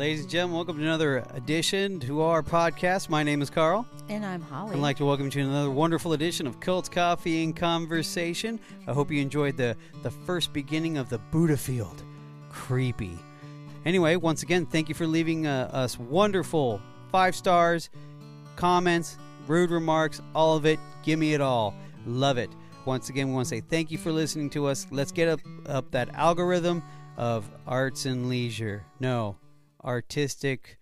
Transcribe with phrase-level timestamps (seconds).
[0.00, 3.10] Ladies and gentlemen, welcome to another edition to our podcast.
[3.10, 3.84] My name is Carl.
[4.08, 4.72] And I'm Holly.
[4.72, 8.58] I'd like to welcome you to another wonderful edition of Cults Coffee and Conversation.
[8.88, 12.02] I hope you enjoyed the, the first beginning of the Buddha Field.
[12.48, 13.18] Creepy.
[13.84, 16.80] Anyway, once again, thank you for leaving uh, us wonderful
[17.12, 17.90] five stars,
[18.56, 20.80] comments, rude remarks, all of it.
[21.02, 21.74] Give me it all.
[22.06, 22.48] Love it.
[22.86, 24.86] Once again, we want to say thank you for listening to us.
[24.90, 26.82] Let's get up, up that algorithm
[27.18, 28.82] of arts and leisure.
[28.98, 29.36] No,
[29.84, 30.78] artistic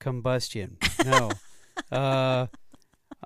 [0.00, 0.76] combustion.
[1.04, 1.30] No.
[1.92, 2.46] uh,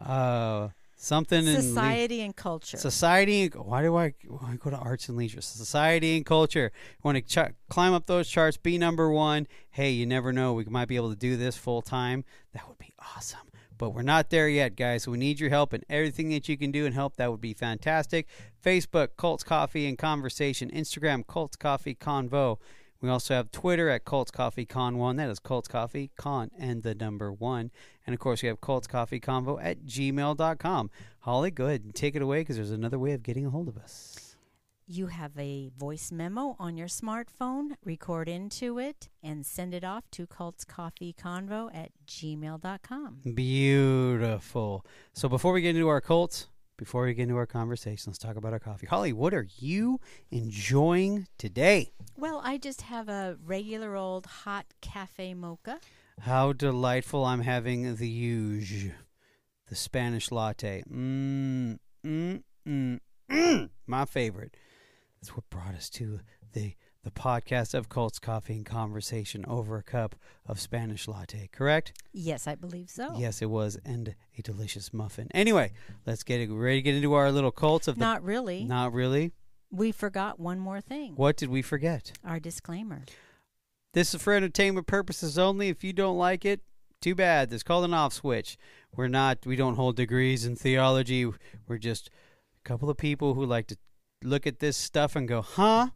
[0.01, 2.77] uh, something in society and culture.
[2.77, 3.43] Society.
[3.45, 5.41] and- Why do I, why do I go to arts and leisure?
[5.41, 6.73] Society and culture.
[7.03, 8.57] Want to ch- climb up those charts?
[8.57, 9.47] Be number one.
[9.71, 10.53] Hey, you never know.
[10.55, 12.25] We might be able to do this full time.
[12.53, 13.41] That would be awesome.
[13.77, 15.03] But we're not there yet, guys.
[15.03, 17.17] So we need your help and everything that you can do and help.
[17.17, 18.29] That would be fantastic.
[18.65, 20.71] Facebook, Cults Coffee and Conversation.
[20.71, 22.59] Instagram, Cults Coffee Convo.
[23.05, 25.17] We also have Twitter at Cults Coffee Con One.
[25.17, 27.71] That is Cults Coffee Con and the number one.
[28.07, 30.91] And of course, we have Cults Coffee Convo at gmail.com.
[31.21, 33.69] Holly, go ahead and take it away because there's another way of getting a hold
[33.69, 34.37] of us.
[34.87, 40.05] you have a voice memo on your smartphone, record into it, and send it off
[40.13, 43.21] to cultscoffeeconvo at gmail.com.
[43.35, 44.87] Beautiful.
[45.13, 48.37] So before we get into our cults, before we get into our conversation, let's talk
[48.37, 48.87] about our coffee.
[48.87, 51.93] Holly, what are you enjoying today?
[52.17, 55.81] Well, I just have a regular old hot cafe mocha.
[56.21, 58.93] How delightful I'm having the huge,
[59.69, 60.83] the Spanish latte.
[60.91, 63.01] Mmm, mmm, mmm,
[63.31, 63.71] mmm.
[63.87, 64.57] My favorite.
[65.21, 66.21] That's what brought us to
[66.53, 70.17] the the podcast of Cults Coffee and Conversation over a cup
[70.47, 71.49] of Spanish latte.
[71.53, 71.93] Correct?
[72.13, 73.15] Yes, I believe so.
[73.17, 75.29] Yes, it was, and a delicious muffin.
[75.35, 75.73] Anyway,
[76.07, 78.01] let's get it, ready to get into our little cults of the.
[78.01, 78.65] Not really.
[78.65, 79.33] Not really.
[79.71, 82.13] We forgot one more thing What did we forget?
[82.25, 83.03] our disclaimer.
[83.93, 85.69] This is for entertainment purposes only.
[85.69, 86.61] If you don't like it,
[87.03, 87.53] too bad.
[87.53, 88.57] It's called an off switch.
[88.97, 89.45] We're not.
[89.45, 91.27] We don't hold degrees in theology.
[91.69, 92.09] We're just
[92.65, 93.77] a couple of people who like to
[94.23, 95.91] look at this stuff and go, "Huh,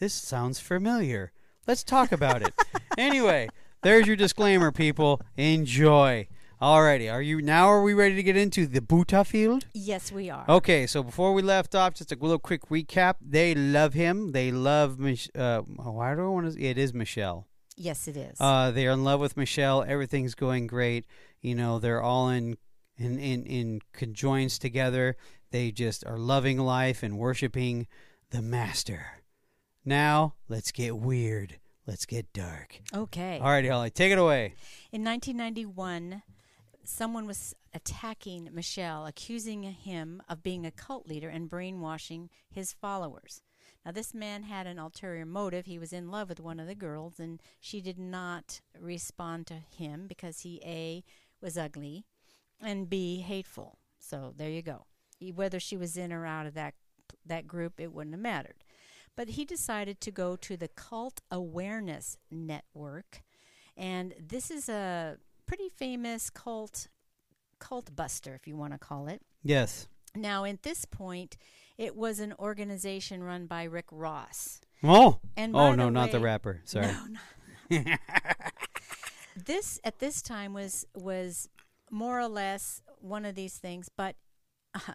[0.00, 1.32] this sounds familiar.
[1.66, 2.52] Let's talk about it."
[2.98, 3.48] anyway,
[3.82, 5.22] there's your disclaimer, people.
[5.36, 6.26] Enjoy.
[6.60, 7.68] Alrighty, are you now?
[7.68, 9.64] Are we ready to get into the Buddha field?
[9.72, 10.44] Yes, we are.
[10.46, 13.14] Okay, so before we left off, just a little quick recap.
[13.22, 14.32] They love him.
[14.32, 16.62] They love Mich- uh, why do I want to?
[16.62, 17.46] It is Michel.
[17.76, 18.36] Yes, it is.
[18.38, 19.82] Uh, they are in love with Michel.
[19.88, 21.06] Everything's going great.
[21.40, 22.58] You know, they're all in
[22.98, 25.16] in in in conjoins together.
[25.52, 27.86] They just are loving life and worshiping
[28.32, 29.19] the Master.
[29.84, 31.58] Now, let's get weird.
[31.86, 32.80] Let's get dark.
[32.94, 33.38] okay.
[33.42, 34.54] All right, Holly, take it away.
[34.92, 36.22] In 1991,
[36.84, 43.42] someone was attacking Michel, accusing him of being a cult leader and brainwashing his followers.
[43.84, 45.64] Now, this man had an ulterior motive.
[45.66, 49.54] He was in love with one of the girls, and she did not respond to
[49.54, 51.02] him because he, A,
[51.40, 52.04] was ugly,
[52.62, 53.78] and B, hateful.
[53.98, 54.84] So there you go.
[55.18, 56.74] He- Whether she was in or out of that,
[57.24, 58.59] that group, it wouldn't have mattered.
[59.20, 63.20] But he decided to go to the Cult Awareness Network
[63.76, 66.88] and this is a pretty famous cult
[67.58, 69.88] cult buster if you want to call it Yes.
[70.14, 71.36] now at this point
[71.76, 75.20] it was an organization run by rick ross Oh.
[75.36, 76.62] And oh no, the not the rapper.
[76.64, 76.86] Sorry.
[76.86, 77.18] no,
[77.68, 77.94] no.
[79.44, 81.46] this at this time was was
[81.90, 84.16] more or less one of these things but
[84.74, 84.92] uh,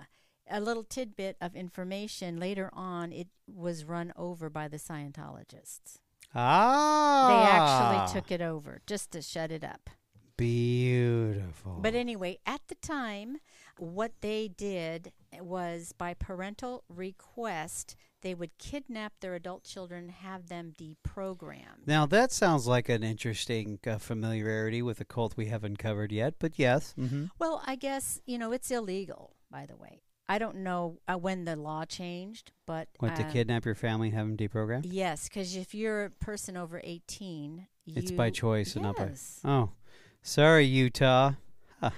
[0.50, 5.98] a little tidbit of information later on it was run over by the scientologists
[6.34, 7.26] Ah.
[7.28, 9.90] they actually took it over just to shut it up
[10.38, 11.80] Beautiful.
[11.82, 13.38] But anyway, at the time,
[13.78, 20.74] what they did was by parental request, they would kidnap their adult children, have them
[20.78, 21.88] deprogrammed.
[21.88, 26.36] Now that sounds like an interesting uh, familiarity with a cult we haven't covered yet,
[26.40, 26.94] but yes.
[26.98, 30.02] hmm Well, I guess, you know, it's illegal, by the way.
[30.28, 32.88] I don't know uh, when the law changed, but.
[33.00, 34.86] What to uh, kidnap your family and have them deprogrammed?
[34.86, 39.06] Yes, because if you're a person over 18, It's by choice and not by.
[39.06, 39.40] Yes.
[39.44, 39.70] Oh,
[40.22, 41.34] sorry, Utah.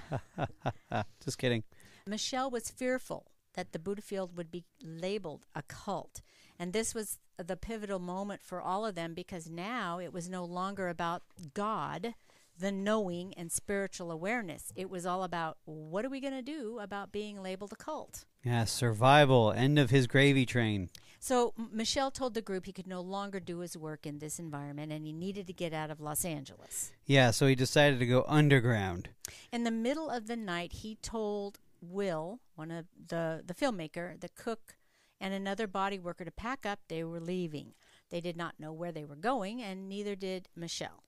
[1.24, 1.64] Just kidding.
[2.06, 6.20] Michel was fearful that the Buddha field would be labeled a cult.
[6.58, 10.44] And this was the pivotal moment for all of them because now it was no
[10.44, 11.22] longer about
[11.54, 12.14] God,
[12.58, 14.72] the knowing, and spiritual awareness.
[14.74, 18.24] It was all about what are we going to do about being labeled a cult?
[18.44, 19.52] Yeah, survival.
[19.52, 20.90] End of his gravy train.
[21.20, 24.38] So M- Michel told the group he could no longer do his work in this
[24.38, 26.92] environment and he needed to get out of Los Angeles.
[27.04, 29.10] Yeah, so he decided to go underground.
[29.52, 34.28] In the middle of the night, he told Will, one of the the filmmaker, the
[34.30, 34.76] cook,
[35.20, 36.80] and another body worker to pack up.
[36.88, 37.74] They were leaving.
[38.10, 41.04] They did not know where they were going, and neither did Michel.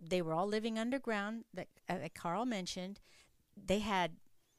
[0.00, 3.00] They were all living underground, that, uh, that Carl mentioned.
[3.56, 4.12] They had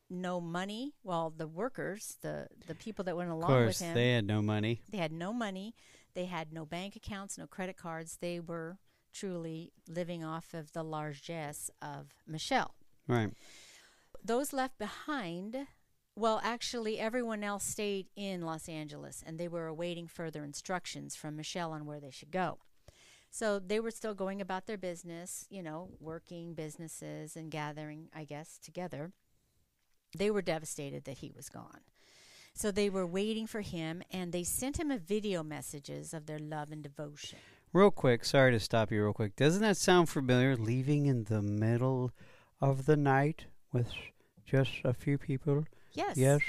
[0.09, 0.93] no money.
[1.03, 4.41] Well, the workers, the, the people that went along course, with him, they had no
[4.41, 4.81] money.
[4.89, 5.73] they had no money.
[6.13, 8.17] They had no bank accounts, no credit cards.
[8.19, 8.77] They were
[9.13, 12.75] truly living off of the largesse of Michel.
[13.07, 13.31] Right.
[14.23, 15.67] Those left behind,
[16.15, 21.35] well, actually, everyone else stayed in Los Angeles and they were awaiting further instructions from
[21.35, 22.59] Michel on where they should go.
[23.31, 28.25] So they were still going about their business, you know, working businesses and gathering, I
[28.25, 29.13] guess, together.
[30.17, 31.79] They were devastated that he was gone.
[32.53, 36.39] So they were waiting for him and they sent him a video messages of their
[36.39, 37.39] love and devotion.
[37.71, 39.37] Real quick, sorry to stop you real quick.
[39.37, 40.57] Doesn't that sound familiar?
[40.57, 42.11] Leaving in the middle
[42.59, 43.93] of the night with
[44.45, 45.63] just a few people?
[45.93, 46.17] Yes.
[46.17, 46.41] Yes.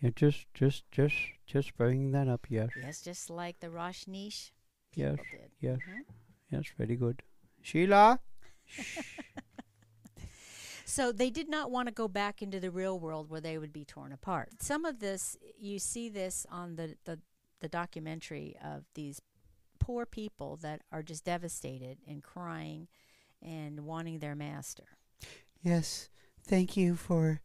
[0.00, 2.46] Yeah, just just just just bringing that up.
[2.48, 2.70] Yes.
[2.80, 4.52] Yes, just like the Rajneesh
[4.94, 5.16] Yes.
[5.32, 5.50] did.
[5.60, 5.78] Yes.
[5.80, 6.04] Mhm.
[6.50, 7.22] Yes, very good.
[7.62, 8.20] Sheila?
[10.84, 13.72] So they did not want to go back into the real world where they would
[13.72, 14.60] be torn apart.
[14.60, 17.20] Some of this, you see this on the, the,
[17.60, 19.22] the documentary of these
[19.78, 22.88] poor people that are just devastated and crying
[23.40, 24.82] and wanting their master.
[25.62, 26.08] Yes.
[26.44, 27.40] Thank you for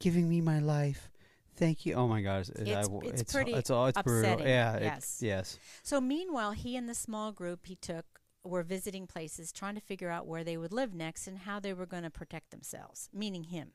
[0.00, 1.10] giving me my life.
[1.54, 1.94] Thank you.
[1.94, 2.48] Oh my gosh.
[2.48, 4.32] It's- I- it's it's pretty it's all it's brutal.
[4.32, 4.74] upsetting, Yeah.
[4.74, 5.18] it- yes.
[5.22, 5.58] yes.
[5.84, 8.09] So meanwhile, he and the small group he took
[8.44, 11.72] were visiting places, trying to figure out where they would live next and how they
[11.72, 13.72] were going to protect themselves, meaning him.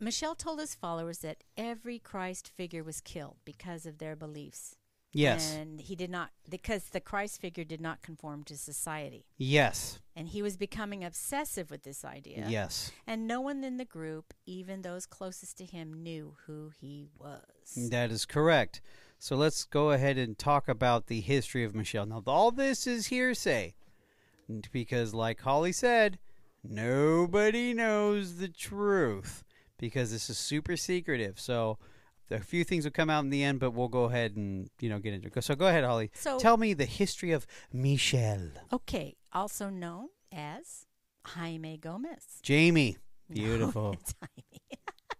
[0.00, 4.76] Michel told his followers that every Christ figure was killed because of their beliefs.
[5.12, 5.54] Yes.
[5.54, 9.26] And he did not, because the Christ figure did not conform to society.
[9.38, 10.00] yes.
[10.16, 12.46] And he was becoming obsessive with this idea.
[12.48, 12.92] Yes.
[13.04, 17.90] And no one in the group, even those closest to him, knew who he was.
[17.90, 18.80] That is correct.
[19.18, 22.06] So let's go ahead and talk about the history of Michel.
[22.06, 23.74] Now, all this is hearsay
[24.72, 26.18] because, like Holly said,
[26.62, 29.44] nobody knows the truth
[29.78, 31.38] because this is super secretive.
[31.38, 31.78] So
[32.30, 34.88] a few things will come out in the end, but we'll go ahead and you
[34.88, 35.44] know get into it.
[35.44, 36.10] So go ahead, Holly.
[36.14, 38.50] So, Tell me the history of Michel.
[38.72, 40.86] okay, also known as
[41.26, 42.40] Jaime Gomez.
[42.42, 42.96] Jamie.
[43.30, 43.96] No, Beautiful.
[44.20, 44.60] Jaime.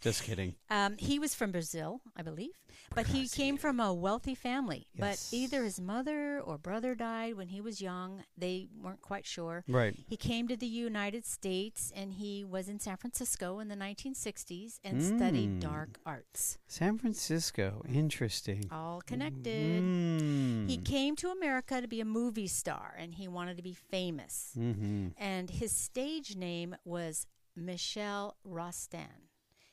[0.03, 0.57] Just kidding.
[0.69, 2.51] Um, he was from Brazil, I believe,
[2.95, 4.87] but he came from a wealthy family.
[4.95, 5.31] Yes.
[5.31, 8.25] But either his mother or brother died when he was young.
[8.37, 9.65] They weren't quite sure.
[9.69, 9.97] Right.
[10.07, 14.79] He came to the United States and he was in San Francisco in the 1960s
[14.85, 15.61] and studied Mm.
[15.61, 16.59] dark arts.
[16.67, 17.83] San Francisco.
[17.89, 18.69] Interesting.
[18.71, 19.83] All connected.
[19.83, 20.69] Mm.
[20.69, 24.53] He came to America to be a movie star and he wanted to be famous.
[24.59, 25.09] Mm-hmm.
[25.19, 27.27] And his stage name was
[27.57, 29.29] Michel Rostan.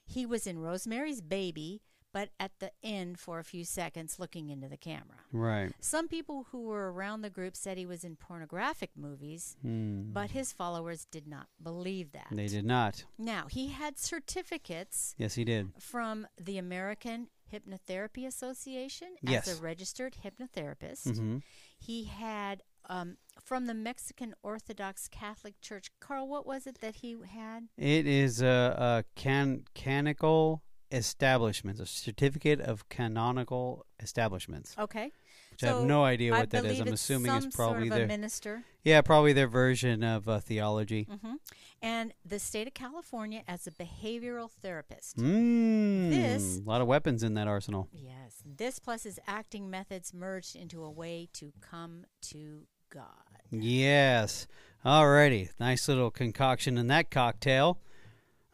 [0.06, 1.82] He was in Rosemary's Baby,
[2.14, 5.18] but at the end for a few seconds looking into the camera.
[5.32, 5.72] Right.
[5.80, 10.14] Some people who were around the group said he was in pornographic movies, Mm.
[10.14, 12.28] but his followers did not believe that.
[12.32, 13.06] They did not.
[13.18, 15.72] Now, he had certificates Yes, he did.
[15.80, 19.48] from the American Hypnotherapy Association Yes.
[19.48, 21.08] as a registered hypnotherapist.
[21.08, 21.38] Mm-hmm.
[21.80, 25.92] He had um, from the Mexican Orthodox Catholic Church.
[26.00, 27.68] Carl, what was it that he had?
[27.78, 35.12] It is a, a can canonical establishments, a certificate of canonical establishments, Okay.
[35.52, 36.80] which I have no idea I what that is.
[36.80, 38.64] I'm it's assuming it's probably sort of their a minister.
[38.84, 41.08] yeah, probably their version of uh, theology.
[41.10, 41.36] hmm
[41.82, 45.18] And the state of California as a behavioral therapist.
[45.18, 47.88] Mm, This- a lot of weapons in that arsenal.
[47.94, 48.44] Yes.
[48.46, 53.06] This plus his acting methods merged into a way to come to God.
[53.50, 54.48] Yes.
[54.86, 55.50] Alrighty.
[55.60, 57.80] Nice little concoction in that cocktail.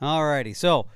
[0.01, 0.55] Alrighty.
[0.55, 0.87] So,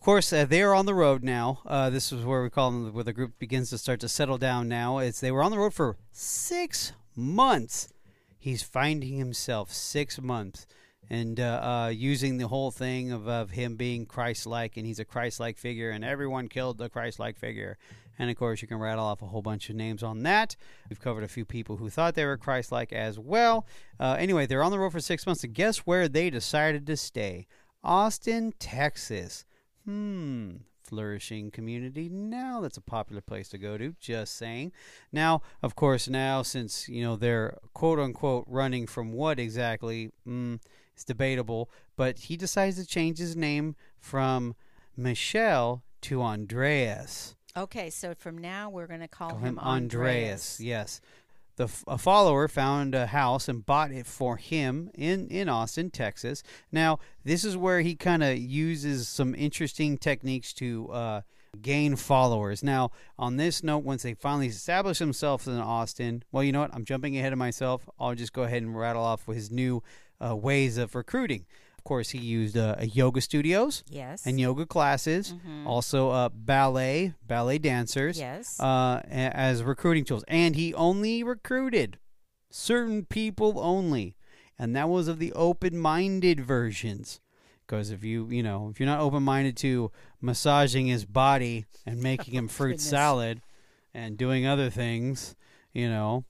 [0.00, 1.60] of course, uh, they are on the road now.
[1.66, 4.38] Uh, this is where we call them, where the group begins to start to settle
[4.38, 4.96] down now.
[4.96, 7.92] It's they were on the road for six months.
[8.38, 10.66] He's finding himself six months
[11.10, 15.04] and uh, uh, using the whole thing of, of him being Christ-like, and he's a
[15.04, 17.76] Christ-like figure, and everyone killed the Christ-like figure.
[18.18, 20.56] And of course, you can rattle off a whole bunch of names on that.
[20.88, 23.66] We've covered a few people who thought they were Christ like as well.
[23.98, 25.44] Uh, anyway, they're on the road for six months.
[25.44, 27.46] And guess where they decided to stay?
[27.84, 29.44] Austin, Texas.
[29.84, 30.56] Hmm.
[30.82, 32.08] Flourishing community.
[32.08, 33.94] Now that's a popular place to go to.
[34.00, 34.72] Just saying.
[35.12, 40.10] Now, of course, now since, you know, they're quote unquote running from what exactly?
[40.24, 40.56] Hmm.
[40.94, 41.70] It's debatable.
[41.96, 44.54] But he decides to change his name from
[44.96, 47.36] Michel to Andreas.
[47.56, 49.96] Okay, so from now we're going to call, Call him him Andreas.
[49.96, 50.60] Andreas.
[50.60, 51.00] Yes.
[51.60, 56.42] The a follower found a house and bought it for him in in Austin, Texas.
[56.72, 61.20] Now, this is where he kind of uses some interesting techniques to uh,
[61.60, 62.62] gain followers.
[62.62, 66.74] Now, on this note, once they finally establish themselves in Austin, well, you know what?
[66.74, 67.86] I'm jumping ahead of myself.
[67.98, 69.82] I'll just go ahead and rattle off his new
[70.18, 71.44] uh, ways of recruiting.
[71.90, 74.24] Of course, he used uh, yoga studios Yes.
[74.24, 75.66] and yoga classes, Mhm.
[75.66, 78.60] also uh, ballet, ballet dancers, Yes.
[78.60, 80.22] uh, as recruiting tools.
[80.28, 81.98] And he only recruited
[82.48, 84.14] certain people only,
[84.56, 87.18] and that was of the open-minded versions.
[87.66, 92.34] Because if you, you know, if you're not open-minded to massaging his body and making
[92.34, 92.88] him fruit Goodness.
[92.88, 93.40] salad
[93.92, 95.34] and doing other things,
[95.72, 96.24] you know,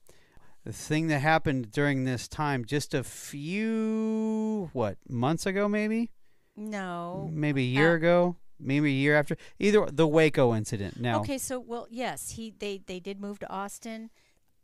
[0.63, 6.09] the thing that happened during this time, just a few what months ago, maybe,
[6.55, 7.29] no.
[7.31, 10.99] maybe a year Uh, ago, maybe a year after, either the Waco incident.
[10.99, 14.09] Now, Okay, so well, yes, he they they did move to Austin,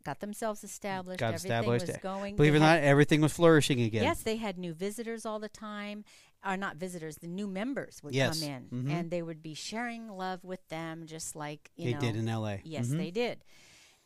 [0.04, 1.20] got themselves established.
[1.20, 1.86] Got everything established.
[1.88, 2.36] was going.
[2.36, 4.04] believe it or not, everything was flourishing again.
[4.04, 6.04] Yes, they had new visitors all the time.
[6.46, 8.38] Or not visitors, the new members would Yes.
[8.40, 8.90] come in, Mhm.
[8.92, 11.98] and they would be sharing love with them, just like you they know.
[12.00, 12.60] did in L.A.
[12.62, 12.96] Yes, Mhm.
[12.96, 13.44] they did.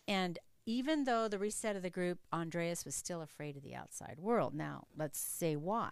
[0.08, 4.18] And even though the reset of the group, Andreas was still afraid of the outside
[4.18, 4.54] world.
[4.54, 5.90] Now, let's say why.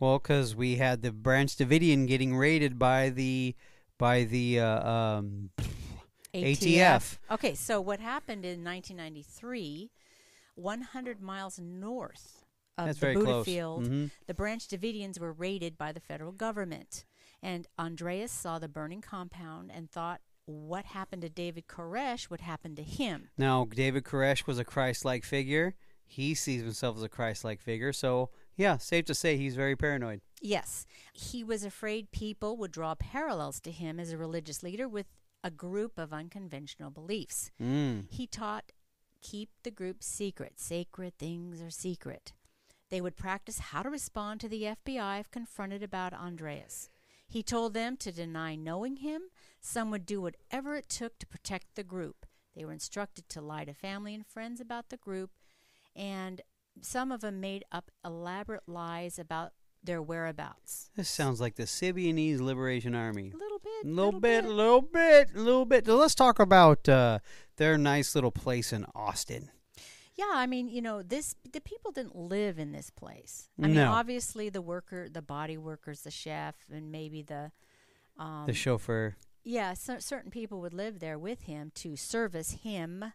[0.00, 3.54] Well, because we had the Branch Davidian getting raided by the
[3.98, 5.50] by the uh, um,
[6.34, 7.18] ATF.
[7.30, 9.90] Okay, so what happened in 1993,
[10.54, 12.44] 100 miles north
[12.76, 13.44] of That's the Buddha close.
[13.44, 14.10] Field, Mhm.
[14.26, 17.04] the Branch Davidians were raided by the federal government.
[17.42, 22.76] And Andreas saw the burning compound and thought what happened to David Koresh what happened
[22.76, 23.28] to him.
[23.36, 25.74] Now, David Koresh was a Christ-like figure.
[26.04, 27.92] He sees himself as a Christ-like figure.
[27.92, 30.22] So, yeah, safe to say he's very paranoid.
[30.40, 35.06] Yes, he was afraid people would draw parallels to him as a religious leader with
[35.44, 37.50] a group of unconventional beliefs.
[37.62, 38.06] Mm.
[38.10, 38.72] He taught
[39.20, 40.54] keep the group secret.
[40.58, 42.32] Sacred things are secret.
[42.90, 46.88] They would practice how to respond to the FBI if confronted about Andreas.
[47.28, 49.22] He told them to deny knowing him.
[49.60, 52.26] Some would do whatever it took to protect the group.
[52.56, 55.30] They were instructed to lie to family and friends about the group,
[55.94, 56.40] and
[56.80, 60.90] some of them made up elaborate lies about their whereabouts.
[60.96, 63.32] This sounds like the Symbionese Liberation Army.
[63.34, 63.84] A little bit.
[63.84, 65.86] A little bit, a little bit, a little bit.
[65.86, 67.18] So let's talk about uh,
[67.58, 69.50] their nice little place in Austin.
[70.18, 73.48] Yeah, I mean, you know, this the people didn't live in this place.
[73.62, 77.52] I mean, obviously the worker, the body workers, the chef, and maybe the
[78.18, 79.16] um, The chauffeur.
[79.44, 83.12] yeah, cer certain people would live there with him to service him,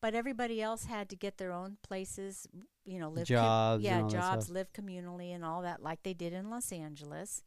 [0.00, 2.48] but everybody else had to get their own places,
[2.84, 6.02] you know, live com- Jobs yeah, and all jobs, live communally and all that, like
[6.02, 7.44] they did in Los Angeles.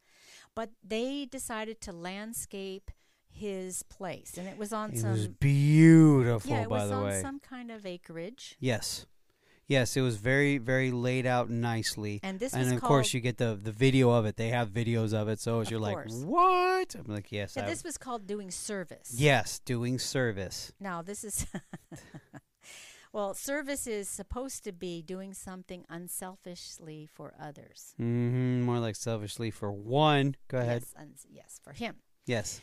[0.55, 2.89] But they decided to landscape
[3.33, 6.95] his place, and it was on It some was beautiful, yeah, it by was the
[6.95, 7.21] on way.
[7.21, 8.55] some kind of acreage.
[8.59, 9.05] Yes.
[9.65, 12.19] Yes, it was very, very laid out nicely.
[12.21, 14.35] And this and of course, you get the the video of it.
[14.35, 17.81] They have videos of it, so you're like, "What?" I'm like, "Yes, Yeah, I- this
[17.83, 19.13] was called doing service.
[19.17, 21.45] yes, doing service." Now, this is.
[23.13, 27.93] well, service is supposed to be doing something unselfishly for others.
[27.97, 30.35] hmm More like selfishly for one.
[30.49, 30.81] Go ahead.
[30.83, 31.95] Yes, uns- yes, for him.
[32.25, 32.59] Yes,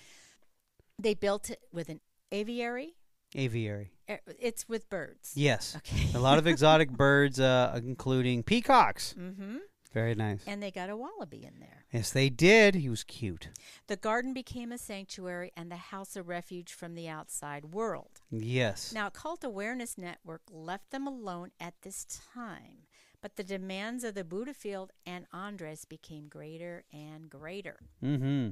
[1.02, 2.00] They built it with an
[2.32, 2.96] aviary.
[3.34, 3.92] aviary.
[4.08, 5.32] Eh, It's with birds.
[5.34, 6.08] Yes, Okay.
[6.14, 9.14] a lot of exotic birds, uh, including peacocks.
[9.18, 9.56] mm-hmm.
[9.92, 10.44] Very nice.
[10.46, 11.84] And they got a wallaby in there.
[11.92, 12.76] Yes, they did.
[12.76, 13.48] He was cute.
[13.88, 18.20] The garden became a sanctuary and the house a refuge from the outside world.
[18.30, 18.92] Yes.
[18.92, 22.04] Now, Cult Awareness Network left them alone at this
[22.34, 22.86] time,
[23.20, 27.80] but the demands of the Buddha field and Andres became greater and greater.
[28.00, 28.50] Mm-hmm.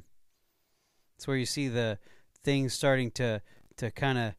[1.16, 1.98] It's where you see the
[2.48, 3.42] things starting to
[3.76, 4.34] to kind of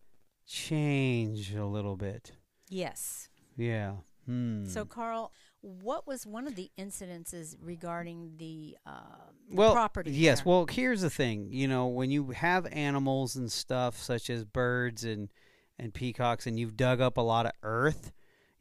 [0.48, 2.32] change a little bit.
[2.68, 3.30] Yes.
[3.56, 3.98] Yeah.
[4.26, 4.66] Hmm.
[4.66, 10.12] So, Carl, what was one of the incidences regarding the, uh, well, property?
[10.12, 10.40] Yes.
[10.40, 10.52] there?
[10.52, 11.50] Well, here's the thing.
[11.52, 15.30] You know, when you have animals and stuff such as birds and
[15.78, 18.12] and peacocks, and you've dug up a lot of earth,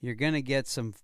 [0.00, 0.94] you're gonna get some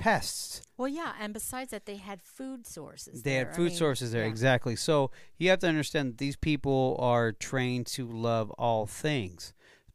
[0.00, 0.62] pests.
[0.76, 3.22] Well, yeah, and besides that, they had food sources.
[3.22, 3.44] They there.
[3.46, 4.28] had I food mean, sources there, yeah.
[4.28, 4.76] exactly.
[4.76, 9.52] So you have to understand that these people are trained to love all things.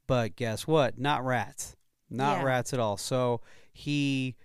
[0.08, 1.00] But guess what?
[1.00, 1.76] Not rats.
[2.10, 2.44] Not Yeah.
[2.44, 2.98] rats at all.
[2.98, 3.42] So
[3.74, 4.36] he,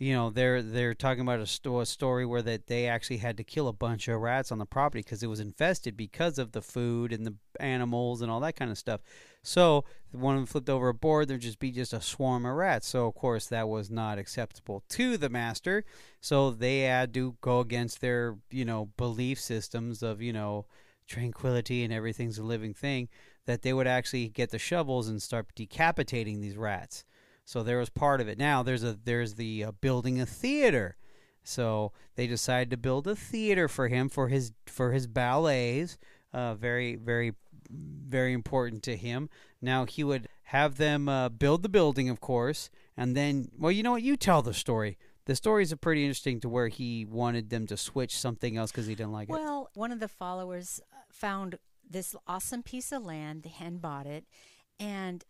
[0.00, 3.36] you know, they're they're talking about a, sto- a story where that they actually had
[3.36, 6.52] to kill a bunch of rats on the property because it was infested because of
[6.52, 9.02] the food and the animals and all that kind of stuff.
[9.42, 12.56] So one of them flipped over a board, there'd just be just a swarm of
[12.56, 12.88] rats.
[12.88, 15.84] So of course that was not acceptable to the master.
[16.22, 20.64] So they had to go against their, you know, belief systems of, you know,
[21.06, 23.10] tranquility and everything's a living thing,
[23.44, 27.04] that they would actually get the shovels and start decapitating these rats.
[27.50, 28.38] So there was part of it.
[28.38, 30.96] Now there's a there's the uh, building a theater.
[31.42, 35.98] So they decided to build a theater for him for his for his ballets.
[36.32, 37.32] Uh, very very
[37.68, 39.28] very important to him.
[39.60, 43.82] Now he would have them uh, build the building, of course, and then, well, you
[43.82, 44.02] know what?
[44.02, 44.96] You tell the story.
[45.24, 48.86] The stories are pretty interesting to where he wanted them to switch something else because
[48.86, 49.32] he didn't like it.
[49.32, 54.24] Well, one of the followers uh, found this awesome piece of land and bought it,
[54.78, 55.24] and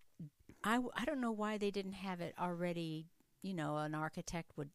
[0.62, 3.08] I, w- I don't know why they didn't have it already.
[3.42, 4.70] You know, an architect would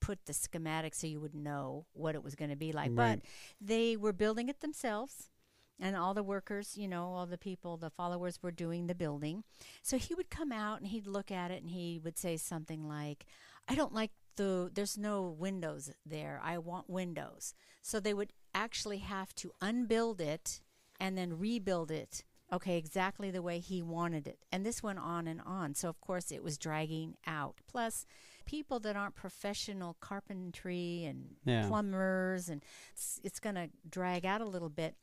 [0.00, 2.90] put the schematic so you would know what it was going to be like.
[2.92, 3.20] Right.
[3.20, 3.28] But
[3.60, 5.30] they were building it themselves,
[5.78, 9.44] and all the workers, you know, all the people, the followers were doing the building.
[9.82, 12.86] So he would come out and he'd look at it and he would say something
[12.86, 13.24] like,
[13.68, 16.40] I don't like the, there's no windows there.
[16.42, 17.54] I want windows.
[17.82, 20.60] So they would actually have to unbuild it
[20.98, 24.38] and then rebuild it okay exactly the way he wanted it.
[24.50, 25.74] And this went on and on.
[25.74, 27.56] So of course it was dragging out.
[27.66, 28.06] Plus
[28.44, 31.66] people that aren't professional carpentry and Yeah.
[31.68, 34.96] plumbers and it's, it's going to drag out a little bit.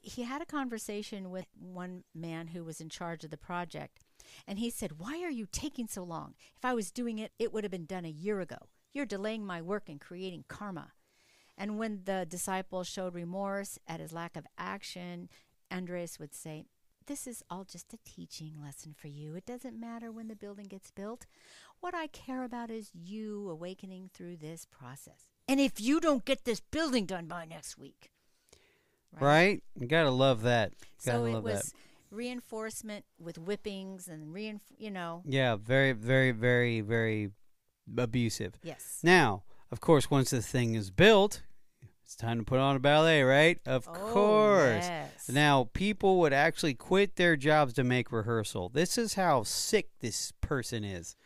[0.00, 4.04] He had a conversation with one man who was in charge of the project
[4.46, 6.34] and he said why are you taking so long?
[6.56, 8.58] If i was doing it it would have been done a year ago.
[8.92, 10.92] You're delaying my work and creating karma.
[11.58, 15.28] And when the disciple showed remorse at his lack of action,
[15.72, 16.64] Andreas would say,
[17.08, 19.34] This is all just a teaching lesson for you.
[19.34, 21.24] It doesn't matter when the building gets built.
[21.80, 25.30] What I care about is you awakening through this process.
[25.48, 28.10] And if you don't get this building done by next week,
[29.18, 29.62] right?
[29.80, 30.72] You gotta love that.
[31.04, 31.72] Gotta So it love was that.
[32.10, 37.30] reinforcement with whippings and reinf- you know, Yeah, very, very, very, very
[37.96, 38.58] abusive.
[38.62, 38.98] yes.
[39.02, 41.42] Now, of course, once the thing is built,
[42.08, 43.60] it's time to put on a ballet, right?
[43.66, 44.86] Of Oh, course.
[44.88, 45.28] yes.
[45.30, 48.70] Now, people would actually quit their jobs to make rehearsal.
[48.70, 51.16] This is how sick this person is.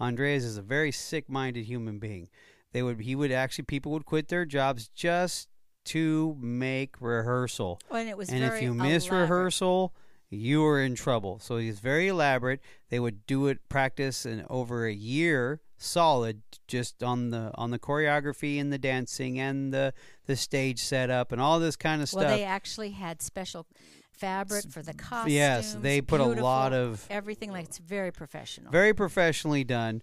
[0.00, 2.28] Andreas is a very sick-minded human being.
[2.72, 5.46] They would he would actually people would quit their jobs just
[5.84, 7.78] to make rehearsal.
[7.88, 9.20] Oh, and it was and if you miss elaborate.
[9.22, 9.94] rehearsal,
[10.32, 11.38] you are in trouble.
[11.38, 12.60] So he's very elaborate.
[12.88, 17.78] They would do it practice in over a year solid just on the on the
[17.78, 19.92] choreography and the dancing and the
[20.26, 22.22] the stage setup and all this kind of stuff.
[22.22, 23.66] Well, they actually had special
[24.12, 25.32] fabric for the costumes.
[25.32, 28.70] yes, they put a lot of- everything like it's very professional.
[28.70, 30.02] very professionally done.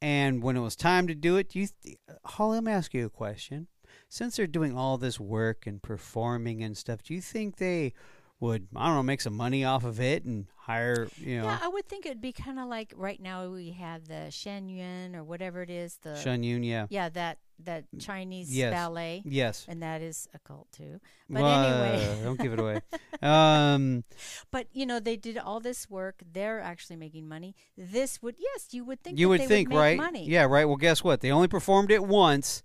[0.00, 1.96] And when it was time to do it, you, th-
[2.26, 3.66] Holly, let me ask you a question.
[4.08, 7.92] Since they're doing all this work and performing and stuff, do you think they
[8.40, 11.58] would, I don't know, make some money off of it and hire, you know, Yeah,
[11.62, 15.16] I would think it'd be kind of like right now we have the Shen Yun
[15.16, 15.98] or whatever it is.
[16.02, 16.62] The Shun Yun?
[16.62, 16.86] Yeah.
[16.90, 18.70] yeah, that that Chinese Yes.
[18.72, 19.64] ballet, Yes.
[19.66, 21.00] and that is a cult too.
[21.30, 22.80] But Well, anyway, don't give it away.
[23.22, 24.04] um,
[24.50, 26.22] but you know they did all this work.
[26.30, 27.54] They're actually making money.
[27.78, 29.96] This would yes, you would think you would think, make right?
[29.96, 30.26] Money.
[30.28, 30.66] Yeah, right.
[30.66, 31.22] Well, guess what?
[31.22, 32.62] They only performed it once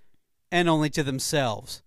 [0.52, 1.82] and only to themselves.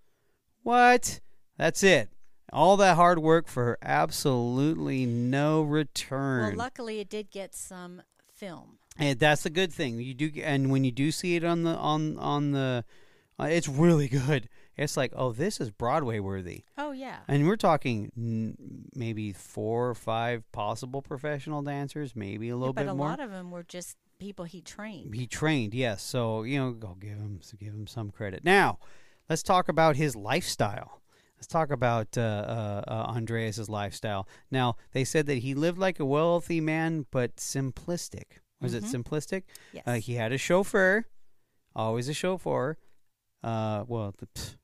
[0.63, 1.21] What?
[1.59, 2.09] That's it.
[2.55, 6.43] All that hard work for absolutely no return.
[6.49, 8.79] Well, luckily it did get some film.
[8.99, 9.99] and that's the good thing.
[10.01, 12.85] You do, and when you do see it on the on on the,
[13.41, 14.49] uh, it's really good.
[14.77, 16.65] It's like, oh, this is Broadway worthy.
[16.79, 17.19] Oh yeah.
[17.29, 18.57] And we're talking n-
[18.95, 22.83] maybe four or five possible professional dancers, maybe a little bit.
[22.87, 23.09] but bit a more.
[23.09, 25.15] lot of them were just people he trained.
[25.15, 26.03] He trained, yes.
[26.03, 28.45] So you know, go give him give him some credit.
[28.45, 28.79] Now,
[29.29, 31.01] let's talk about his lifestyle.
[31.45, 34.27] Let's talk about uh, uh, uh, Andreas's lifestyle.
[34.51, 38.39] Now, they said that he lived like a wealthy man, but simplistic.
[38.63, 39.03] Was it Mhm.
[39.05, 39.43] simplistic?
[39.75, 39.83] Yes.
[39.87, 41.05] Uh, he had a chauffeur,
[41.77, 42.79] always a chauffeur.
[43.43, 44.57] Uh, well, the, pff,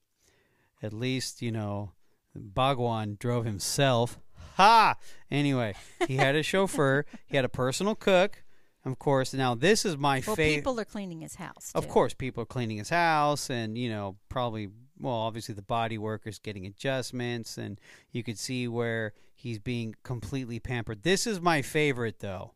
[0.82, 1.92] at least you know,
[2.34, 4.18] Bhagwan drove himself.
[4.56, 4.96] Ha!
[5.30, 5.74] Anyway,
[6.08, 7.04] he had a chauffeur.
[7.26, 8.42] He had a personal cook,
[8.86, 9.34] of course.
[9.34, 10.56] Now, this is my well, favorite.
[10.60, 11.72] people are cleaning his house.
[11.74, 15.98] Of course, people are cleaning his house, and you know, probably well, obviously the body
[15.98, 17.80] workers getting adjustments, and
[18.12, 21.02] you could see where he's being completely pampered.
[21.02, 22.52] This is my favorite though.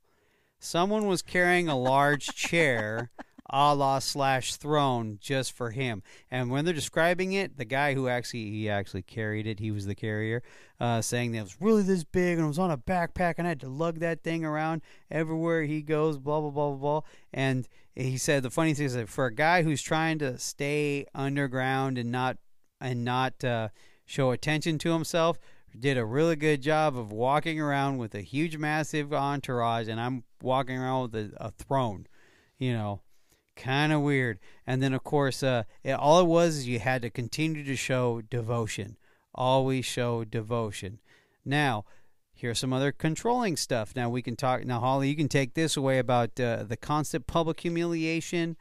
[0.59, 3.11] Someone was carrying a large chair,
[3.51, 6.03] a la slash throne, just for him.
[6.31, 9.87] And when they're describing it, the guy who actually he actually carried it, he was
[9.87, 10.43] the carrier,
[10.81, 13.47] uh, saying that it was really this big and it was on a backpack and
[13.47, 17.01] I had to lug that thing around everywhere he goes, blah blah blah blah blah.
[17.33, 21.07] And he said the funny thing is that for a guy who's trying to stay
[21.15, 22.39] underground and not
[22.81, 23.69] and not uh,
[24.07, 25.39] show attention to himself,
[25.79, 30.25] did a really good job of walking around with a huge, massive entourage, and I'm
[30.41, 32.07] walking around with a, a throne,
[32.59, 33.03] you know,
[33.57, 34.39] kind of weird.
[34.67, 37.77] And then, of course, uh, it, all it was is you had to continue to
[37.77, 38.97] show devotion,
[39.35, 41.01] always show devotion.
[41.45, 41.85] Now,
[42.35, 43.95] here's some other controlling stuff.
[43.95, 44.65] Now we can talk.
[44.65, 48.57] Now, Holly, you can take this away about uh, the constant public humiliation.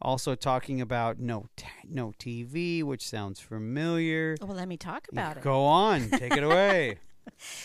[0.00, 4.36] Also talking about no t- no TV, which sounds familiar.
[4.40, 5.44] Well, let me talk about it.
[5.44, 6.98] Go on, take it away.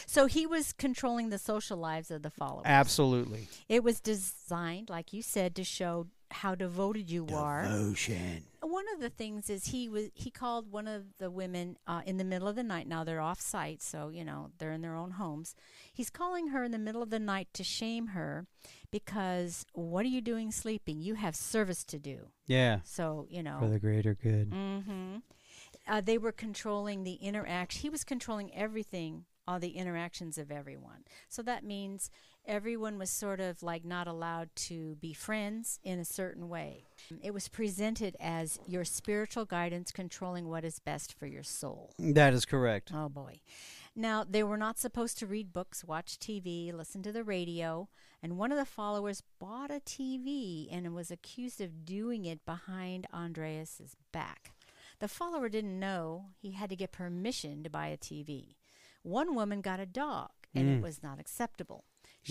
[0.06, 2.64] So he was controlling the social lives of the followers.
[2.66, 3.48] Absolutely.
[3.68, 7.64] It was designed, like you said, to show how devoted you are.
[7.64, 8.44] Devotion.
[8.62, 12.18] One of the things is he was he called one of the women uh, in
[12.18, 12.88] the middle of the night.
[12.88, 15.56] Now they're off site, so you know they're in their own homes.
[15.94, 18.46] He's calling her in the middle of the night to shame her
[18.92, 21.02] because what are you doing sleeping?
[21.02, 22.28] You have service to do.
[22.46, 22.80] Yeah.
[22.84, 23.58] So you know.
[23.60, 24.52] For the greater good.
[24.52, 25.18] Mm-hmm.
[25.88, 27.82] Uh, they were controlling the interaction.
[27.82, 31.06] He was controlling everything, all the interactions of everyone.
[31.30, 32.10] So that means
[32.48, 36.86] everyone was sort of like not allowed to be friends in a certain way.
[37.22, 41.94] It was presented as your spiritual guidance controlling what is best for your soul.
[42.00, 42.92] That is correct.
[42.94, 43.42] Oh boy.
[43.96, 47.90] Now, they were not supposed to read books, watch TV, listen to the radio,
[48.22, 53.08] and one of the followers bought a TV and was accused of doing it behind
[53.12, 54.52] Andreas's back.
[55.00, 58.56] The follower didn't know he had to get permission to buy a TV.
[59.04, 60.84] One woman got a dog, and it Mm.
[60.84, 61.84] was not acceptable.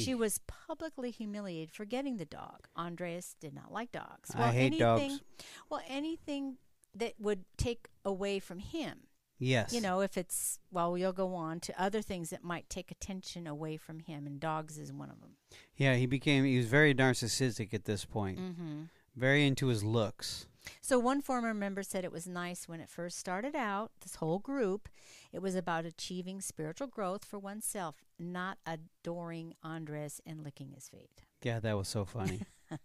[0.02, 2.68] She was publicly humiliated for getting the dog.
[2.76, 4.30] Andreas did not like dogs.
[4.34, 5.02] I hate dogs.
[5.02, 5.20] anything,
[5.68, 6.56] Well, anything
[6.94, 9.06] that would take away from him
[9.38, 9.72] Yes.
[9.72, 13.46] you know, if it's well, you'll go on to other things that might take attention
[13.46, 15.32] away from him, and dogs is one of them.
[15.76, 18.38] Yeah, he became he was very narcissistic at this point.
[18.38, 18.82] Mm-hmm.
[19.14, 20.46] Very into his looks.
[20.80, 23.92] So one former member said it was nice when it first started out.
[24.00, 24.88] This whole group,
[25.32, 31.22] it was about achieving spiritual growth for oneself, not adoring Andres and licking his feet.
[31.42, 32.42] Yeah, that was so funny.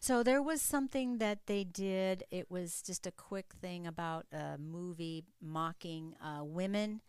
[0.00, 2.22] So there was something that they did.
[2.30, 7.00] It was just a quick thing about a movie mocking uh, women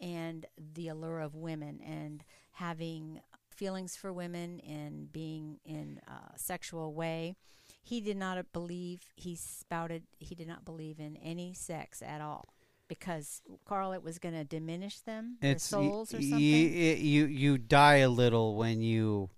[0.00, 2.22] and the allure of women and
[2.52, 3.20] having
[3.50, 7.34] feelings for women and being in a sexual way.
[7.82, 12.54] He did not believe, he spouted, he did not believe in any sex at all.
[12.88, 16.40] Because Carl, it was going to diminish them, their it's y- souls or y- something.
[16.42, 19.30] y- you you die a little when you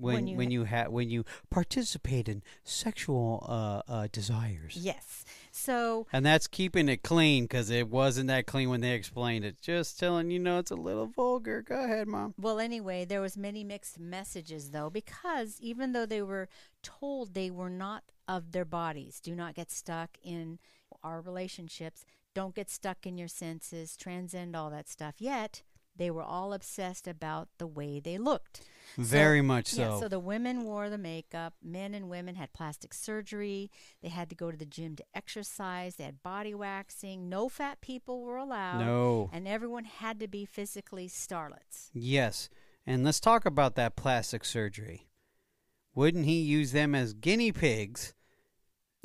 [0.00, 4.76] when When you when ha- you ha- when you participate in sexual uh, uh, desires.
[4.76, 5.24] yes.
[5.50, 9.60] So And that's keeping it clean because it wasn't that clean when they explained it.
[9.60, 11.62] Just telling you know it's a little vulgar.
[11.62, 12.32] Go ahead, mom.
[12.40, 16.48] Well, anyway, there was many mixed messages though because even though they were
[16.82, 20.60] told they were not of their bodies, do not get stuck in
[21.02, 25.16] our relationships, don't get stuck in your senses, transcend all that stuff.
[25.18, 25.62] Yet,
[25.96, 28.60] they were all obsessed about the way they looked.
[28.96, 30.00] Very much Yeah, so.
[30.02, 31.54] so the women wore the makeup.
[31.62, 33.70] Men and women had plastic surgery.
[34.02, 35.96] They had to go to the gym to exercise.
[35.96, 37.28] They had body waxing.
[37.28, 38.78] No fat people were allowed.
[38.80, 39.28] no.
[39.32, 41.90] And everyone had to be physically starlets.
[41.92, 42.48] Yes.
[42.86, 45.08] And let's talk about that plastic surgery.
[45.94, 48.14] Wouldn't he use them as guinea pigs?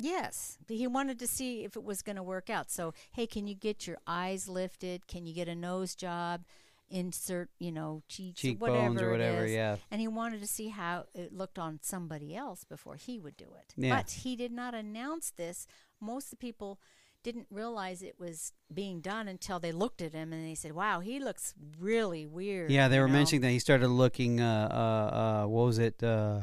[0.00, 2.70] Yes, but he wanted to see if it was going to work out.
[2.70, 5.06] So, hey, can you get your eyes lifted?
[5.06, 6.44] Can you get a nose job?
[6.90, 9.54] Insert, you know, cheeks, Cheekbones whatever or whatever, it is.
[9.54, 9.76] yeah.
[9.90, 13.46] And he wanted to see how it looked on somebody else before he would do
[13.58, 13.72] it.
[13.76, 13.96] Yeah.
[13.96, 15.66] But he did not announce this.
[16.00, 16.78] Most of the people
[17.22, 21.00] didn't realize it was being done until they looked at him and they said, "Wow,
[21.00, 23.14] he looks really weird." Yeah, they were know?
[23.14, 26.02] mentioning that he started looking uh uh uh what was it?
[26.02, 26.42] Uh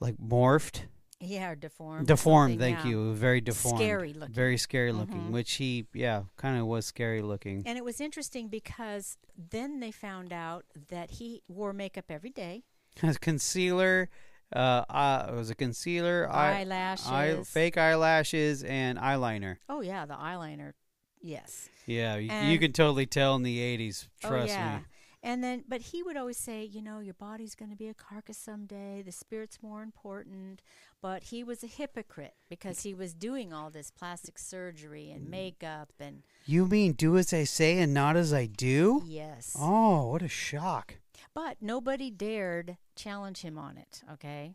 [0.00, 0.84] like morphed?
[1.20, 2.06] Yeah, or deformed.
[2.06, 2.90] deformed, thank yeah.
[2.90, 3.14] you.
[3.14, 3.78] Very deformed.
[3.78, 4.34] Scary looking.
[4.34, 5.30] Very scary looking, Mhm.
[5.30, 7.62] which he yeah, kind of was scary looking.
[7.66, 12.64] And it was interesting because then they found out that he wore makeup every day,
[13.20, 14.08] concealer
[14.54, 17.06] uh, uh it was a concealer, eyelashes.
[17.06, 19.58] eye, fake eyelashes and eyeliner.
[19.68, 20.72] Oh yeah, the eyeliner.
[21.20, 21.68] Yes.
[21.86, 24.78] Yeah, y- you can totally tell in the 80s, oh trust yeah.
[24.78, 24.84] me.
[25.22, 27.94] And then, but he would always say, you know, your body's going to be a
[27.94, 29.02] carcass someday.
[29.02, 30.62] The spirit's more important.
[31.02, 35.16] But he was a hypocrite because he was doing all this plastic surgery Mm.
[35.16, 39.02] and makeup and You mean do as I say and not as I do?
[39.06, 39.56] yes.
[39.58, 40.94] Oh, what a shock.
[41.34, 44.02] But nobody dared challenge him on it.
[44.12, 44.54] Okay.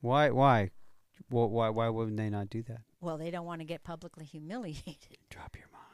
[0.00, 0.70] Why why?
[1.28, 2.80] Wh- Why why wouldn't they not do that?
[3.02, 5.18] Well, they don't want to get publicly humiliated.
[5.30, 5.86] Drop your mind.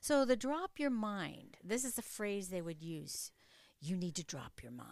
[0.00, 1.58] So the drop your mind.
[1.62, 3.30] This is the phrase they would use.
[3.82, 4.88] You need to drop your mind.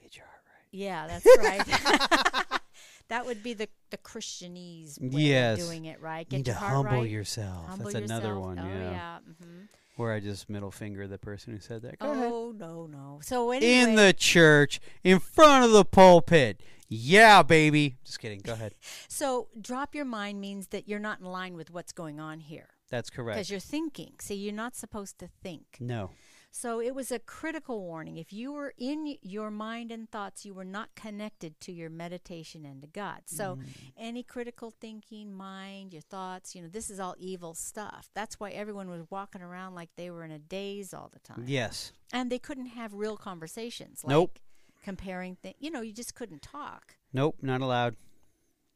[0.00, 0.68] Get your heart right.
[0.70, 2.60] Yeah, that's right.
[3.08, 5.58] that would be the the Christianese way Yes.
[5.60, 6.26] of doing it, right?
[6.30, 7.10] You need your to humble right.
[7.10, 7.66] yourself.
[7.68, 8.44] Humble That's another yourself.
[8.44, 8.90] one, Oh, yeah.
[8.90, 9.18] yeah.
[9.42, 9.60] hmm
[9.96, 11.98] Where I just middle finger the person who said that.
[12.00, 12.30] Go ahead.
[12.32, 13.20] Oh no, no.
[13.22, 16.60] So anyway, In the church, in front of the pulpit.
[16.88, 17.96] Yeah, baby.
[18.04, 18.40] Just kidding.
[18.40, 18.74] Go ahead.
[19.08, 22.68] so drop your mind means that you're not in line with what's going on here
[22.90, 23.36] That's correct.
[23.36, 24.14] because you're thinking.
[24.20, 25.78] See, you're not supposed to think.
[25.80, 26.10] No.
[26.56, 28.16] So it was a critical warning.
[28.16, 32.64] If you were in your mind and thoughts, you were not connected to your meditation
[32.64, 33.22] and to God.
[33.26, 33.64] So mm.
[33.98, 38.08] any critical thinking, mind, your thoughts, you know, this is all evil stuff.
[38.14, 41.42] That's why everyone was walking around like they were in a daze all the time.
[41.44, 41.90] Yes.
[42.12, 44.04] And they couldn't have real conversations.
[44.04, 44.38] Like Nope.
[44.84, 45.56] Comparing things.
[45.58, 46.94] You know, you just couldn't talk.
[47.12, 47.36] Nope.
[47.42, 47.96] Not allowed.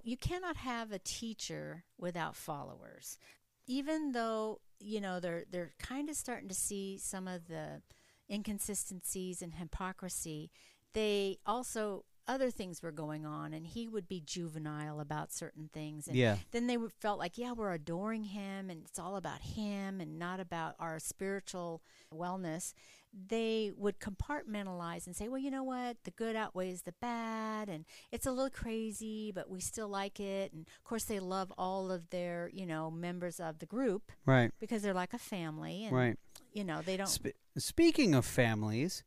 [0.03, 3.19] You cannot have a teacher without followers.
[3.69, 7.83] Even though, you know, they're they're kind of starting to see some of the
[8.31, 10.51] inconsistencies and hypocrisy,
[10.95, 16.07] they also other things were going on and he would be juvenile about certain things
[16.07, 16.37] and Yeah.
[16.51, 20.19] then they would felt like yeah we're adoring him and it's all about him and
[20.19, 21.81] not about our spiritual
[22.15, 22.75] wellness
[23.13, 27.85] they would compartmentalize and say well you know what the good outweighs the bad and
[28.13, 31.91] it's a little crazy but we still like it and of course they love all
[31.91, 34.51] of their you know members of the group Right.
[34.61, 36.17] because they're like a family and Right.
[36.53, 39.05] you know they don't Sp- speaking of families,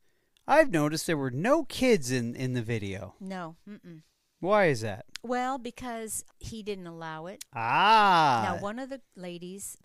[0.48, 3.14] I've noticed there were no kids in in the video.
[3.20, 4.02] no mm-mm.
[4.40, 5.04] Why is that?
[5.22, 8.42] well because he didn't allow it Ah.
[8.56, 9.78] Now, one of the ladies,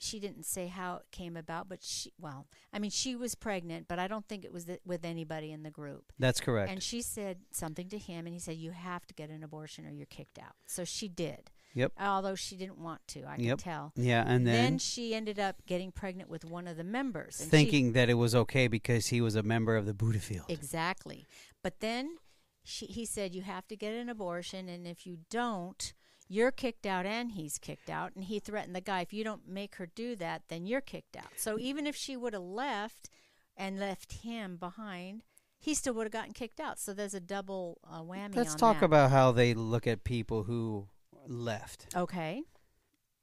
[0.00, 3.86] she didn't say how it came about, but she, well, I mean, she was pregnant,
[3.88, 6.12] but I don't think it was th- with anybody in the group.
[6.18, 6.70] That's correct.
[6.70, 9.86] And she said something to him, and he said, You have to get an abortion
[9.86, 10.52] or you're kicked out.
[10.66, 11.50] So she did.
[11.74, 11.92] Yep.
[12.00, 13.58] Although she didn't want to, I Yep.
[13.58, 13.92] can tell.
[13.94, 17.40] yeah, and then, then she ended up getting pregnant with one of the members.
[17.40, 20.18] and she- thinking that it was okay because he was a member of the Buddha
[20.20, 20.46] field.
[20.48, 21.26] Exactly.
[21.62, 22.16] But then
[22.64, 25.92] she, he said, You have to get an abortion, and if you don't,
[26.28, 28.12] you're kicked out and he's kicked out.
[28.14, 31.16] And he threatened the guy, If you don't make her do that, then you're kicked
[31.16, 31.32] out.
[31.36, 33.10] So even if she would have left
[33.56, 35.24] and left him behind,
[35.58, 36.78] he still would have gotten kicked out.
[36.78, 38.86] So there's a double uh, whammy Let's talk that.
[38.86, 40.86] about how they look at people who
[41.26, 41.88] left.
[41.96, 42.42] Okay.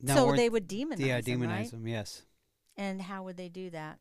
[0.02, 1.72] Now, so they would demonize yeah, him, demonize right?
[1.72, 1.88] them.
[1.88, 2.24] Yes.
[2.76, 4.00] And how would they do that?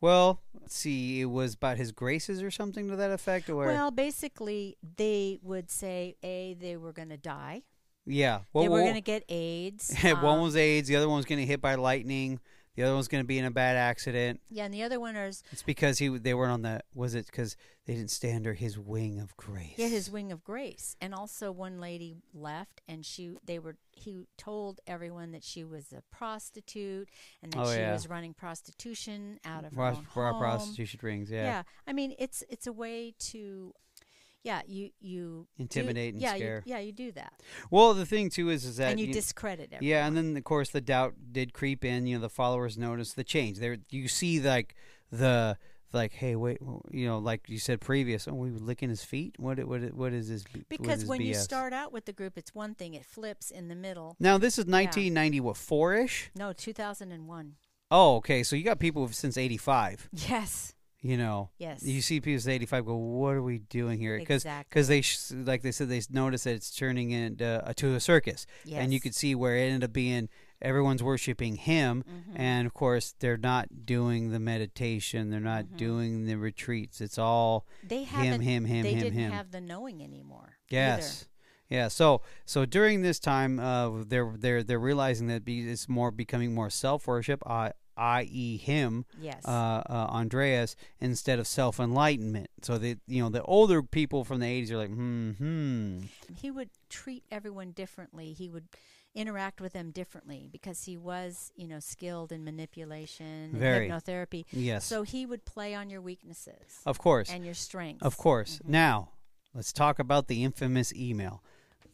[0.00, 3.90] Well, let's see, it was about his graces or something to that effect, or Well,
[3.90, 7.62] basically, they would say, A, they were going to die.
[8.08, 9.94] Yeah, well, they were well, going to get AIDS.
[10.02, 12.40] one um, was AIDS, the other one was going to hit by lightning,
[12.74, 14.40] the other one's going to be in a bad accident.
[14.50, 17.26] Yeah, and the other one is It's because he they weren't on the was it
[17.26, 19.74] because they didn't stay under his wing of grace.
[19.76, 20.94] yeah, his wing of grace.
[21.00, 25.92] And also one lady left and she they were he told everyone that she was
[25.92, 27.08] a prostitute
[27.42, 27.92] and that Oh, she yeah.
[27.92, 30.42] was running prostitution out of her Pros- own for our home.
[30.42, 31.42] prostitution rings, Yeah.
[31.42, 31.62] yeah.
[31.86, 33.74] I mean, it's it's a way to
[34.48, 36.62] yeah, you you do- Intimidate and yeah, scare.
[36.64, 37.34] You, yeah, you do that.
[37.70, 39.84] Well, the thing too is is that and you you- discredit everyone.
[39.84, 42.06] Yeah, and then of course the doubt did creep in.
[42.06, 43.58] You know, the followers noticed the change.
[43.58, 44.74] There, you see like
[45.10, 45.58] the
[45.92, 46.58] like, hey, wait,
[46.90, 48.26] you know, like you said previous.
[48.28, 49.34] Oh, we were licking his feet.
[49.38, 49.62] What?
[49.66, 49.82] What?
[49.94, 50.44] What is this?
[50.68, 52.94] because is when you start out with the group, it's one thing.
[52.94, 54.16] It flips in the middle.
[54.18, 56.30] now this is 1990, what four ish?
[56.34, 57.54] No, 2001.
[57.90, 58.42] Oh, okay.
[58.42, 60.08] So you got people since 85.
[60.12, 60.74] Yes.
[61.00, 61.82] You know, Yes.
[61.84, 64.18] you see people since 85 go, what are we doing here?
[64.18, 64.82] Because exactly.
[64.82, 68.46] they sh- like they said they noticed that it's turning into uh, to a circus,
[68.64, 68.82] yes.
[68.82, 70.28] and you could see where it ended up being
[70.60, 72.02] everyone's worshiping him.
[72.02, 72.32] Mhm.
[72.34, 75.76] and of course they're not doing the meditation they're not Mhm.
[75.76, 79.60] doing the retreats it's all they him him him they him didn't him have the
[79.60, 80.56] knowing anymore.
[80.68, 81.26] yes
[81.70, 86.52] yeah so so during this time uh they're they're they're realizing that it's more becoming
[86.56, 88.56] more self-worship uh, i.e.
[88.56, 89.44] him Yes.
[89.44, 94.46] uh, uh andreas instead of self-enlightenment so the you know the older people from the
[94.46, 95.98] 80s are like hmm hmm
[96.34, 98.32] he would treat everyone differently.
[98.32, 98.68] He would
[99.14, 104.44] interact with them differently because he was, you know, skilled in manipulation, and hypnotherapy.
[104.52, 108.04] yes So he would play on your weaknesses of course and your strengths.
[108.04, 108.58] Of course.
[108.58, 108.68] Mhm.
[108.68, 109.10] Now,
[109.54, 111.42] let's talk about the infamous email.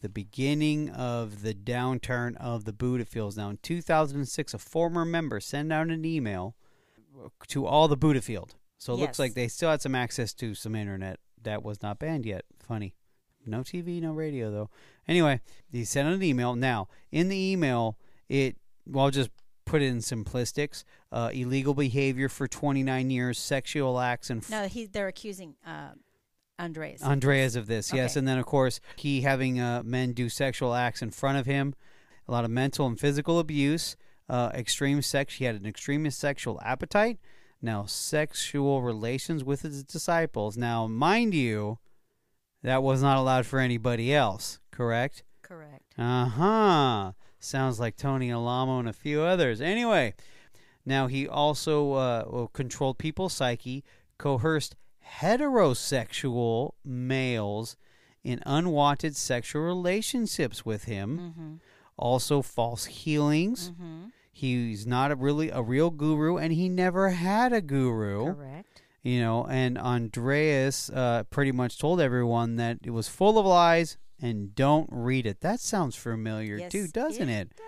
[0.04, 3.38] The beginning of the downturn of the Buddha fields.
[3.38, 6.56] Now, in 2006, a former member sent out an email
[7.48, 8.54] to all the Buddha field.
[8.76, 11.98] So it looks like they still had some access to some internet that was not
[11.98, 12.44] banned yet.
[12.58, 12.94] Funny.
[13.46, 14.68] No TV, no radio, though.
[15.08, 15.40] Anyway,
[15.72, 16.54] he sent out an email.
[16.54, 17.96] Now, in the email,
[18.28, 19.30] it, well, I'll just
[19.64, 24.84] put it in simplistics uh, illegal behavior for 29 years, sexual acts, and No, he,
[24.84, 25.92] they're accusing uh,
[26.58, 27.02] Andres.
[27.02, 28.18] Andreas of this, yes, Okay.
[28.20, 31.74] and then of course he having uh, men do sexual acts in front of him,
[32.28, 33.96] a lot of mental and physical abuse,
[34.28, 35.34] uh, extreme sex.
[35.34, 37.18] He had an extreme sexual appetite.
[37.60, 40.56] Now sexual relations with his disciples.
[40.56, 41.78] Now, mind you,
[42.62, 44.60] that was not allowed for anybody else.
[44.70, 45.22] Correct?
[45.42, 45.94] Correct.
[45.98, 47.12] Uh huh.
[47.40, 49.60] Sounds like Tony Alamo and a few others.
[49.60, 50.14] Anyway,
[50.86, 53.84] now he also uh, controlled people's psyche,
[54.18, 54.76] coerced
[55.20, 57.76] heterosexual males
[58.22, 61.54] in unwanted sexual relationships with him, Mm-hmm.
[61.96, 63.70] also false healings.
[63.70, 64.06] Mm-hmm.
[64.32, 68.34] He's not a really a real guru, and he never had a guru.
[68.34, 68.82] Correct.
[69.02, 73.98] You know, and Andreas uh, pretty much told everyone that it was full of lies
[74.20, 75.40] and don't read it.
[75.42, 77.50] That sounds familiar Yes, too, doesn't it?
[77.54, 77.60] does.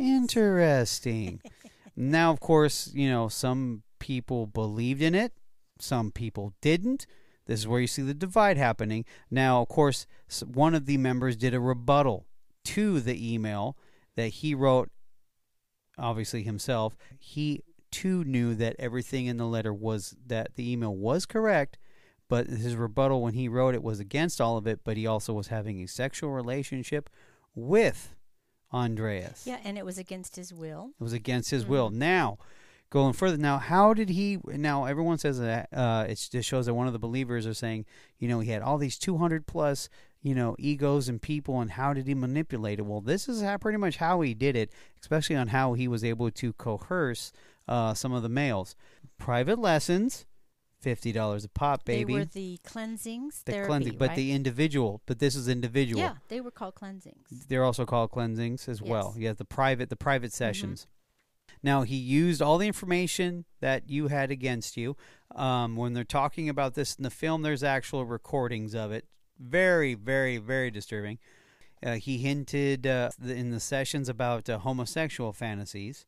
[0.00, 1.42] Interesting.
[1.96, 5.32] now, of course, you know, some people believed in it,
[5.80, 7.06] some people didn't.
[7.46, 9.04] This is where you see the divide happening.
[9.30, 10.06] Now, of course,
[10.46, 12.26] one of the members did a rebuttal
[12.66, 13.76] to the email
[14.16, 14.90] that he wrote,
[15.98, 16.96] obviously himself.
[17.18, 21.76] He too knew that everything in the letter was that the email was correct,
[22.28, 25.32] but his rebuttal when he wrote it was against all of it, but he also
[25.32, 27.10] was having a sexual relationship
[27.54, 28.14] with
[28.72, 29.44] Andreas.
[29.46, 30.90] Yeah, and it was against his will.
[31.00, 31.88] It was against his will.
[31.88, 31.98] Mm-hmm.
[31.98, 32.38] Now,
[32.90, 34.38] going further, now how did he?
[34.44, 37.86] Now everyone says that uh, it just shows that one of the believers are saying,
[38.18, 39.88] you know, he had all these two hundred plus,
[40.22, 42.82] you know, egos and people, and how did he manipulate it?
[42.82, 46.04] Well, this is how, pretty much how he did it, especially on how he was
[46.04, 47.32] able to coerce
[47.68, 48.74] uh, some of the males.
[49.18, 50.26] Private lessons,
[50.80, 52.14] fifty dollars a pop, baby.
[52.14, 53.42] They were the cleansings.
[53.44, 54.16] the therapy, cleansing, but right?
[54.16, 55.00] the individual.
[55.06, 56.02] But this is individual.
[56.02, 57.46] yeah, they were called cleansings.
[57.48, 59.04] They're also called cleansings as well.
[59.04, 59.12] Yes.
[59.12, 59.22] Mm-hmm.
[59.22, 60.88] Yeah, the private the private sessions.
[61.62, 64.96] Now he used all the information that you had against you.
[65.34, 69.04] Um, when they're talking about this in the film, there's actual recordings of it.
[69.38, 71.18] Very, very, very disturbing.
[71.84, 76.04] Uh, he hinted uh, in the sessions about uh, homosexual fantasies.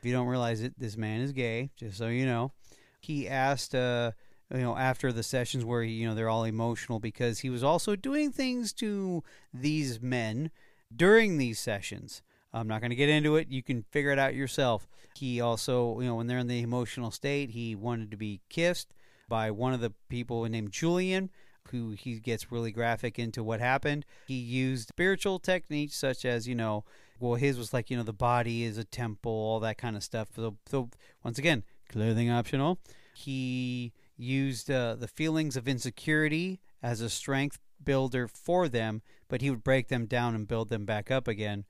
[0.00, 1.70] If you don't realize it, this man is gay.
[1.76, 2.52] Just so you know,
[3.00, 3.74] he asked.
[3.74, 4.12] Uh,
[4.52, 7.96] you know, after the sessions where you know they're all emotional because he was also
[7.96, 10.50] doing things to these men
[10.94, 12.22] during these sessions.
[12.54, 13.48] I'm not going to get into it.
[13.48, 14.86] You can figure it out yourself.
[15.16, 18.94] He also, you know, when they're in the emotional state, he wanted to be kissed
[19.28, 21.30] by one of the people named Julian,
[21.70, 24.04] who he gets really graphic into what happened.
[24.26, 26.84] He used spiritual techniques such as, you know,
[27.20, 30.02] well, his was like, you know, the body is a temple, all that kind of
[30.02, 30.28] stuff.
[30.34, 30.90] So, so
[31.24, 32.78] once again, clothing optional.
[33.14, 39.50] He used uh, the feelings of insecurity as a strength builder for them, but he
[39.50, 41.64] would break them down and build them back up again.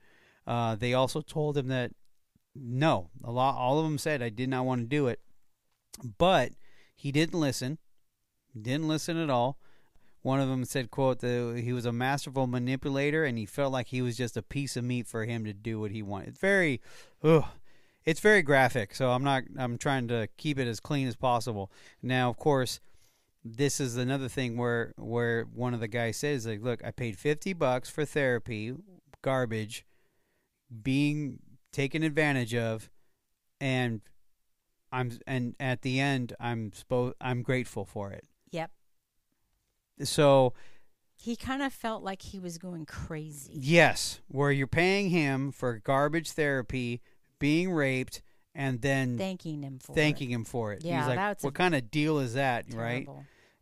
[0.46, 1.92] Uh, they also told him that
[2.54, 5.20] no, a lot, all of them said I did not want to do it,
[6.18, 6.52] but
[6.94, 7.78] he didn't listen.
[8.60, 9.58] Didn't listen at all.
[10.20, 14.02] One of them said, "quote He was a masterful manipulator, and he felt like he
[14.02, 16.80] was just a piece of meat for him to do what he wanted." It's very,
[17.24, 17.44] ugh,
[18.04, 18.94] it's very graphic.
[18.94, 19.44] So I'm not.
[19.58, 21.72] I'm trying to keep it as clean as possible.
[22.02, 22.78] Now, of course,
[23.44, 27.18] this is another thing where where one of the guys says, "Like, look, I paid
[27.18, 28.74] fifty bucks for therapy,
[29.22, 29.84] garbage,
[30.82, 31.38] being
[31.72, 32.90] taken advantage of,
[33.60, 34.00] and
[34.90, 38.70] I'm and at the end, I'm spo- I'm grateful for it." Yep.
[40.04, 40.52] So
[41.16, 43.52] He kind of felt like he was going crazy.
[43.54, 47.00] yes, where you're paying him for garbage therapy,
[47.38, 48.22] being raped,
[48.54, 50.82] and then Thanking him for thanking him for it.
[50.84, 52.74] Yeah, He's like, that's what kind of deal is that, it.
[52.74, 53.08] right?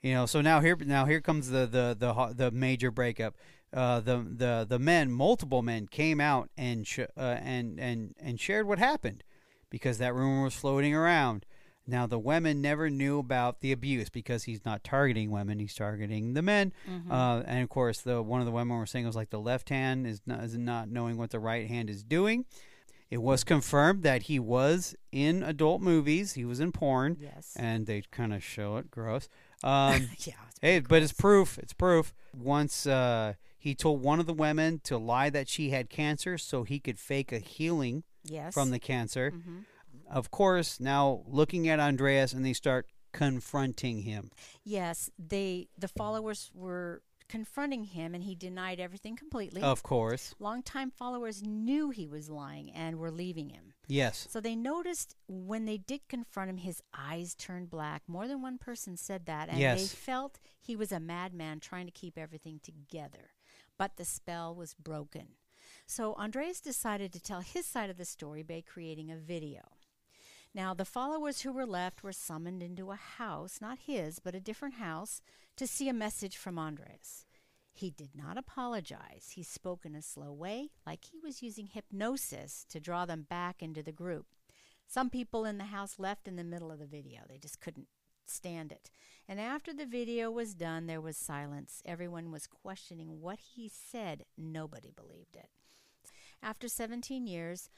[0.03, 3.37] You know, so now here now here comes the the the the major breakup.
[3.73, 8.41] Uh, the the the men, multiple men, came out and sh- uh, and and and
[8.41, 9.23] shared what happened
[9.71, 11.47] because that rumor was floating around.
[11.87, 16.35] Now the women never knew about the abuse because he's not targeting women; he's targeting
[16.35, 16.73] the men.
[16.89, 17.11] Mhm.
[17.11, 19.41] Uh, and of course, the one of the women were saying it was like the
[19.41, 22.45] left hand is not is not knowing what the right hand is doing.
[23.09, 26.35] It was confirmed that he was in adult movies.
[26.35, 27.57] He was in porn, yes.
[27.57, 28.91] and they kind of show it.
[28.91, 29.29] Gross.
[29.63, 30.35] Um, yeah.
[30.49, 31.59] It's Hey, pretty but it's proof.
[31.59, 32.15] It's proof.
[32.35, 36.65] Once uh, he told one of the women to lie that she had cancer so
[36.65, 38.55] he could fake a healing yes.
[38.55, 39.31] from the cancer.
[39.31, 39.65] Mhm.
[40.11, 44.31] Of course, now looking at Andreas and they start confronting him.
[44.65, 49.63] Yes, they the followers were confronting him, and he denied everything completely.
[49.63, 50.35] Of course.
[50.41, 53.75] Longtime followers knew he was lying and were leaving him.
[53.87, 54.27] Yes.
[54.29, 58.03] So they noticed when they did confront him, his eyes turned black.
[58.09, 61.93] More than one person said that, and they felt he was a madman trying to
[61.93, 63.31] keep everything together.
[63.81, 65.29] But the spell was broken.
[65.87, 69.63] So Andreas decided to tell his side of the story by creating a video.
[70.55, 74.39] Now, the followers who were left were summoned into a house, not his, but a
[74.41, 75.23] different house,
[75.57, 77.25] to see a message from Andreas.
[77.73, 79.31] He did not apologize.
[79.33, 83.63] He spoke in a slow way, like he was using hypnosis to draw them back
[83.63, 84.27] into the group.
[84.87, 87.21] Some people in the house left in the middle of the video.
[87.27, 87.89] They just couldn't
[88.31, 88.91] stand it.
[89.29, 91.83] And after the video was done, there was silence.
[91.85, 94.25] Everyone was questioning what he said.
[94.37, 95.51] Nobody believed it.
[96.43, 97.69] After 17 years,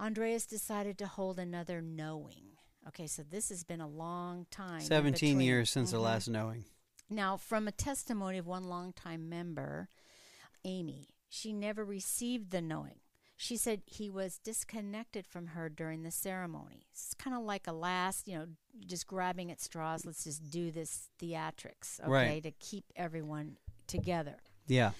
[0.00, 2.56] Andreas decided to hold another knowing.
[2.88, 4.80] Okay, so this has been a long time.
[4.80, 6.02] 17 years since the Mhm.
[6.02, 6.64] last knowing.
[7.10, 9.88] Now, from a testimony of one longtime member,
[10.64, 13.01] Amy, she never received the knowing.
[13.42, 16.86] She said he was disconnected from her during the ceremony.
[16.92, 18.46] It's kind of like a last, you know,
[18.86, 20.06] just grabbing at straws.
[20.06, 22.42] Let's just do this theatrics, okay, Right.
[22.44, 23.56] to keep everyone
[23.88, 24.36] together.
[24.68, 24.92] Yeah.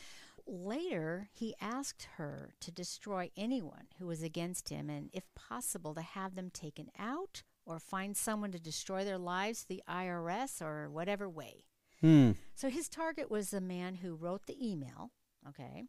[0.44, 6.02] Later, he asked her to destroy anyone who was against him and, if possible, to
[6.02, 11.28] have them taken out or find someone to destroy their lives, the IRS, or whatever
[11.28, 11.64] way.
[12.00, 12.32] Hmm.
[12.56, 15.12] So his target was the man who wrote the email,
[15.48, 15.84] okay,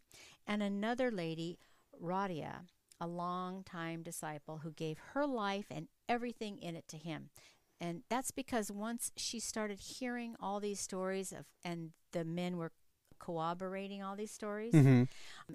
[0.45, 1.57] and another lady,
[2.01, 2.67] Radia,
[2.99, 7.29] a long-time disciple who gave her life and everything in it to him.
[7.81, 12.71] And that's because once she started hearing all these stories of and the men were
[13.19, 15.03] corroborating all these stories, mm-hmm.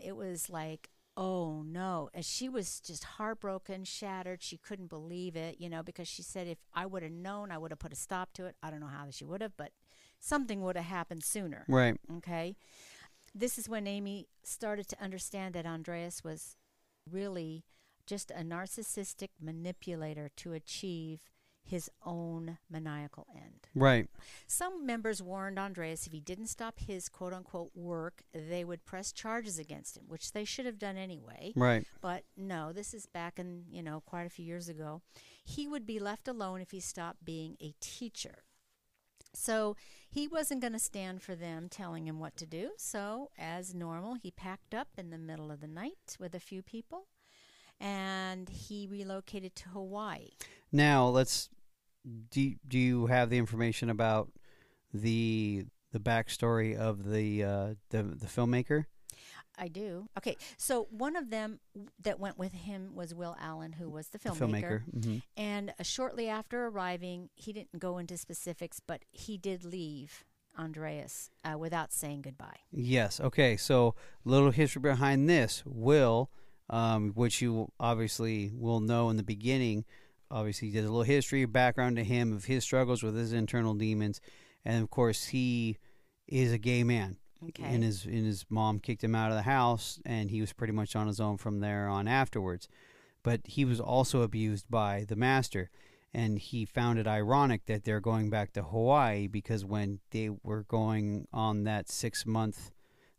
[0.02, 2.10] it was like, oh no.
[2.12, 4.42] And she was just heartbroken, shattered.
[4.42, 7.58] She couldn't believe it, you know, because she said, if I would have known, I
[7.58, 8.56] would have put a stop to it.
[8.62, 9.72] I don't know how she would have, but
[10.20, 11.64] something would have happened sooner.
[11.68, 11.96] Right.
[12.18, 12.56] Okay.
[13.38, 16.56] This is when Amy started to understand that Andreas was
[17.08, 17.64] really
[18.04, 21.20] just a narcissistic manipulator to achieve
[21.62, 23.68] his own maniacal end.
[23.76, 24.08] Right.
[24.48, 29.12] Some members warned Andreas if he didn't stop his quote unquote work, they would press
[29.12, 31.52] charges against him, which they should have done anyway.
[31.54, 31.86] Right.
[32.00, 35.02] But no, this is back in, you know, quite a few years ago.
[35.44, 38.42] He would be left alone if he stopped being a teacher.
[39.34, 39.76] So
[40.10, 42.70] he wasn't going to stand for them telling him what to do.
[42.76, 46.62] So, as normal, he packed up in the middle of the night with a few
[46.62, 47.06] people
[47.80, 50.30] and he relocated to Hawaii.
[50.72, 51.48] Now let's.
[52.30, 54.30] Do Do you have the information about
[54.94, 58.84] the the backstory of the uh, the the filmmaker?
[59.58, 60.08] I do.
[60.16, 61.60] Okay, so one of them
[62.02, 64.82] that went with him was Will Allen, who was the The filmmaker.
[64.84, 65.04] filmmaker.
[65.04, 70.24] hmm And uh, shortly after arriving, he didn't go into specifics, but he did leave
[70.58, 72.56] Andreas uh, without saying goodbye.
[72.72, 73.20] Yes.
[73.20, 73.56] Okay.
[73.56, 73.94] So,
[74.24, 75.62] little history behind this.
[75.66, 76.30] Will,
[76.70, 79.84] um, which you obviously will know in the beginning,
[80.30, 84.20] obviously there's a little history, background to him of his struggles with his internal demons,
[84.64, 85.78] and of course he
[86.26, 87.16] is a gay man.
[87.48, 87.62] Okay.
[87.64, 90.72] And his and his mom kicked him out of the house, and he was pretty
[90.72, 92.68] much on his own from there on afterwards.
[93.22, 95.70] But he was also abused by the master,
[96.12, 100.64] and he found it ironic that they're going back to Hawaii because when they were
[100.64, 102.72] going on that six month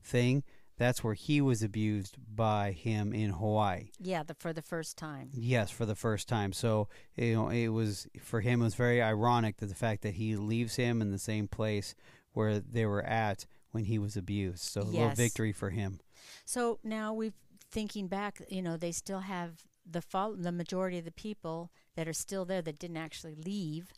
[0.03, 0.43] thing,
[0.78, 3.89] that's where he was abused by him in Hawaii.
[3.99, 5.30] yeah, the, for the first time.
[5.34, 6.53] Yes, for the first time.
[6.53, 8.61] So you know, it was for him.
[8.61, 11.95] It was very ironic that the fact that he leaves him in the same place
[12.34, 14.63] where they were at when he was abused.
[14.63, 15.99] So a little victory for him.
[16.45, 17.34] So now we've
[17.72, 22.07] thinking back, you know, they still have the fol- the majority of the people that
[22.07, 23.93] are still there that didn't actually leave.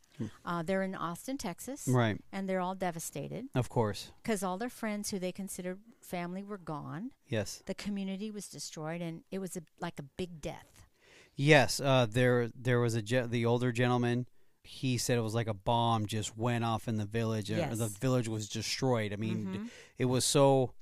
[0.45, 2.21] Uh, they're in Austin, Texas, Right.
[2.31, 4.11] and they're all devastated Of course.
[4.21, 7.09] because all their friends who they considered family were gone.
[7.27, 7.63] Yes.
[7.65, 10.87] The community was destroyed, and it was a, like a big death.
[11.35, 11.79] Yes.
[11.79, 14.27] Uh, there there was a ge- the older gentleman.
[14.63, 17.49] He said it was like a bomb just went off in the village.
[17.51, 17.77] or Yes.
[17.77, 19.11] The village was destroyed.
[19.11, 19.69] I mean, Mhm.
[19.97, 20.73] it was so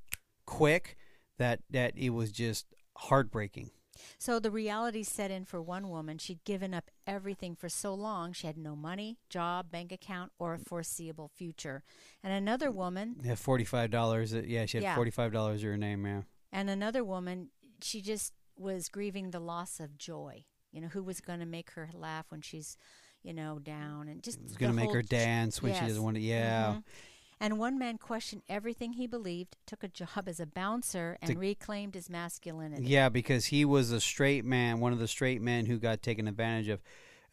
[0.45, 0.97] quick
[1.37, 2.65] that that it was just
[2.97, 3.71] heartbreaking.
[4.17, 6.17] So the reality set in for one woman.
[6.17, 8.31] She'd given up everything for so long.
[8.31, 11.83] She had no money, job, bank account, or a foreseeable future.
[12.23, 14.33] And another woman, Yeah, forty five dollars.
[14.33, 14.95] Yeah, she had Yeah.
[14.95, 16.05] forty five dollars her name.
[16.05, 16.23] Yeah.
[16.51, 17.51] and another woman,
[17.81, 20.45] she just was grieving the loss of joy.
[20.71, 22.75] You know, who was going to make her laugh when she's,
[23.23, 26.21] you know, down and just It's gonna make her dance when she doesn't want to.
[26.21, 26.75] Yeah.
[26.77, 26.83] Mhm.
[27.41, 31.37] And one man questioned everything he believed, took a job as a bouncer, and To-
[31.39, 32.85] reclaimed his masculinity.
[32.85, 36.27] Yeah, because he was a straight man, one of the straight men who got taken
[36.27, 36.81] advantage of.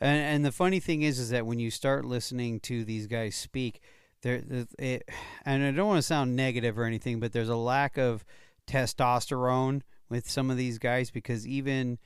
[0.01, 3.35] And, and the funny thing is, is that when you start listening to these guys
[3.35, 3.81] speak,
[4.23, 4.43] there,
[4.79, 5.09] it,
[5.45, 8.25] and I don't want to sound negative or anything, but there's a lack of
[8.67, 11.99] testosterone with some of these guys because even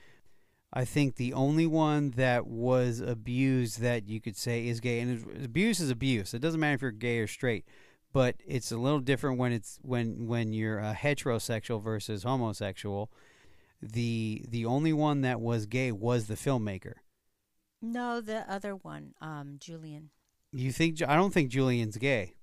[0.73, 5.43] I think the only one that was abused that you could say is gay, and
[5.43, 6.33] abuse is abuse.
[6.33, 7.65] It doesn't matter if you're gay or straight,
[8.13, 13.11] but it's a little different when it's when when you're a heterosexual versus homosexual.
[13.81, 16.93] The the only one that was gay was the filmmaker.
[17.81, 20.11] No, the other one, um, Julian.
[20.53, 21.01] You think?
[21.05, 22.35] I don't think Julian's gay.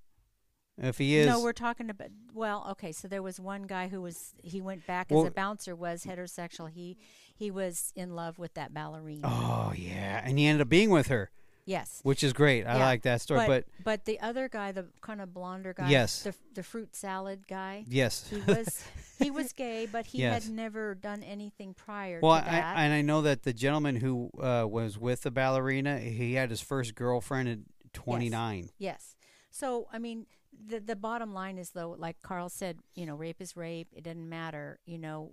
[0.81, 2.09] If he is, No, we're talking about.
[2.33, 2.93] Well, okay.
[2.93, 4.35] So there was one guy who was.
[4.43, 5.75] He went back Well- as a bouncer.
[5.75, 6.71] Was heterosexual.
[6.71, 6.97] He
[7.35, 9.23] he was in love with that ballerina.
[9.25, 11.31] oh yeah, and he ended up being with her,
[11.67, 12.01] Yes.
[12.03, 12.65] which is great.
[12.65, 13.47] I Yeah, like that story.
[13.47, 15.89] But, But but the other guy, the kind of blonder guy.
[15.89, 16.23] Yes.
[16.23, 17.85] The the fruit salad guy.
[17.89, 18.85] yes, He was
[19.19, 20.45] he was gay, but he Yes.
[20.45, 22.41] had never done anything prior Well, I,
[22.85, 26.61] and I know that the gentleman who uh, was with the ballerina, he had his
[26.61, 27.59] first girlfriend at
[27.95, 28.63] 29.
[28.65, 28.73] Yes.
[28.79, 29.15] Yes.
[29.51, 30.27] So, I mean,
[30.67, 33.89] the the bottom line is though, like Carl said, you know, rape is rape.
[33.95, 34.79] It doesn't matter.
[34.87, 35.33] You know,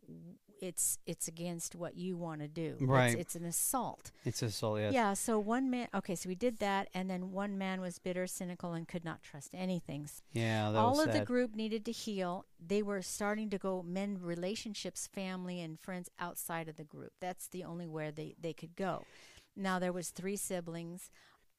[0.62, 2.76] it's it's against what you want to do.
[2.80, 3.12] Right.
[3.12, 4.12] It's, it's an assault.
[4.24, 4.80] It's a soul.
[4.80, 4.94] Yes.
[4.94, 5.14] Yeah.
[5.14, 5.88] So one man.
[5.94, 6.16] Okay.
[6.16, 9.52] So we did that, and then one man was bitter, cynical, and could not trust
[9.54, 10.10] anything.
[10.34, 10.72] Yeah.
[10.74, 12.46] All of the group needed to heal.
[12.66, 17.14] They were starting to go mend relationships, family, and friends outside of the group.
[17.20, 19.06] That's the only where they they could go.
[19.56, 21.10] Now there was three siblings.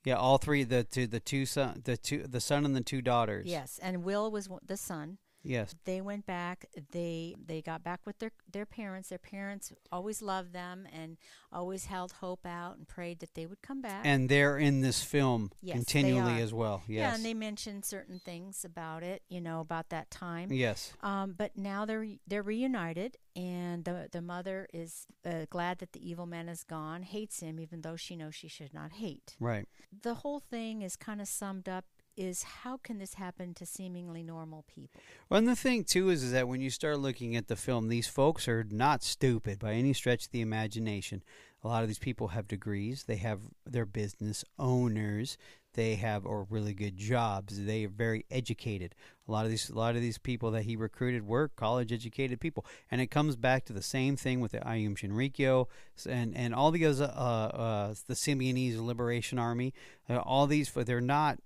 [0.06, 0.14] Yeah.
[0.14, 0.64] All three.
[0.64, 1.06] The two.
[1.06, 1.82] The two son.
[1.84, 2.24] The two.
[2.26, 3.46] The son and the two daughters.
[3.46, 5.18] Yes, and Will was the son.
[5.46, 5.74] Yes.
[5.84, 6.66] They went back.
[6.90, 9.08] They they got back with their their parents.
[9.08, 11.16] Their parents always loved them and
[11.52, 14.02] always held hope out and prayed that they would come back.
[14.04, 16.82] And they're in this film Yes, continually as well.
[16.88, 16.98] Yes.
[17.00, 20.52] Yeah, and they mentioned certain things about it, you know, about that time.
[20.52, 20.92] yes.
[21.02, 26.08] Um, but now they're they're reunited, and the the mother is uh, glad that the
[26.08, 27.02] evil man is gone.
[27.02, 29.36] Hates him, even though she knows she should not hate.
[29.38, 29.66] Right.
[30.02, 31.84] The whole thing is kind of summed up:
[32.16, 35.00] is how can this happen to seemingly normal people?
[35.28, 37.88] Well, and the thing too is, is that when you start looking at the film,
[37.88, 41.22] these folks are not stupid by any stretch of the imagination.
[41.64, 43.04] A lot of these people have degrees.
[43.04, 45.36] They have their business owners.
[45.76, 47.64] They have or really good jobs.
[47.64, 48.94] They are very educated.
[49.28, 52.40] A lot of these, a lot of these people that he recruited were college educated
[52.40, 55.66] people, and it comes back to the same thing with the Aum Shinrikyo
[56.08, 59.74] and and all the uh, uh, the Symbionese Liberation Army.
[60.08, 61.38] Uh, all these, they're not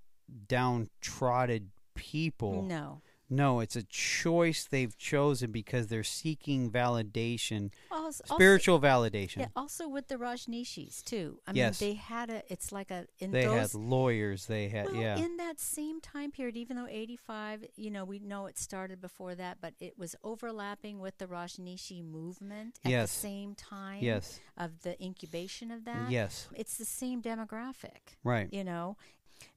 [0.48, 2.62] downtrodden people.
[2.62, 3.02] No.
[3.32, 9.36] No, it's a choice they've chosen because they're seeking validation, Also, spiritual validation.
[9.38, 11.38] Yeah, also with the Rajneeshees too.
[11.46, 11.80] I Yes.
[11.80, 12.42] mean, they had a.
[12.52, 13.72] It's like a in they those.
[13.72, 14.46] had lawyers.
[14.46, 18.18] They had well, yeah, in that same time period, even though eighty-five, you know, we
[18.18, 23.14] know it started before that, but it was overlapping with the Rajneeshee movement at Yes.
[23.14, 24.02] the same time.
[24.02, 26.10] yes, Of the incubation of that.
[26.10, 28.16] yes, It's the same demographic.
[28.24, 28.96] right, You know,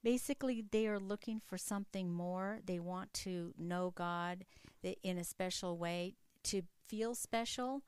[0.04, 2.60] basically they are looking for something more.
[2.66, 4.46] They want to know God
[5.02, 7.84] in a special way, to feel special.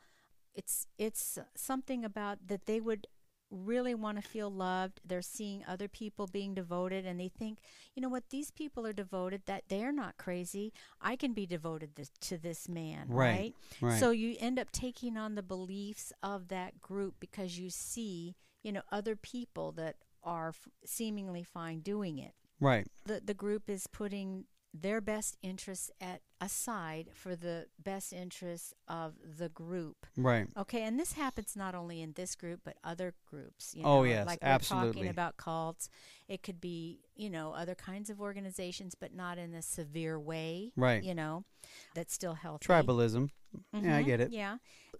[0.53, 3.07] It's it's something about that they would
[3.51, 4.99] really want to feel loved.
[5.05, 7.59] They're seeing other people being devoted and they think,
[7.93, 10.73] you know what, these people are devoted that they're not crazy.
[11.01, 13.91] I can be devoted this, to this man, Right, right?
[13.91, 13.99] right.
[13.99, 18.71] So you end up taking on the beliefs of that group because you see, you
[18.71, 22.33] know, other people that are f- seemingly fine doing it.
[22.59, 24.45] right, The the group is putting
[24.77, 30.05] their best interests at aside for the best interests of the group.
[30.17, 30.47] right.
[30.57, 33.73] Okay, and this happens not only in this group but other groups.
[33.73, 35.87] You know, Oh, know, yes, like we're talking about cults.
[36.27, 40.73] It could be you know other kinds of organizations, but not in a severe way.
[40.75, 41.01] Right.
[41.03, 41.45] You know,
[41.93, 42.65] that's still healthy.
[42.67, 43.29] Tribalism.
[43.71, 44.31] Yeah, I Mhm, get it.
[44.33, 44.57] Yeah.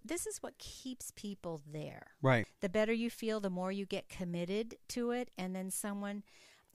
[0.08, 2.08] This is what keeps people there.
[2.22, 6.24] Right, The better you feel, the more you get committed to it, and then someone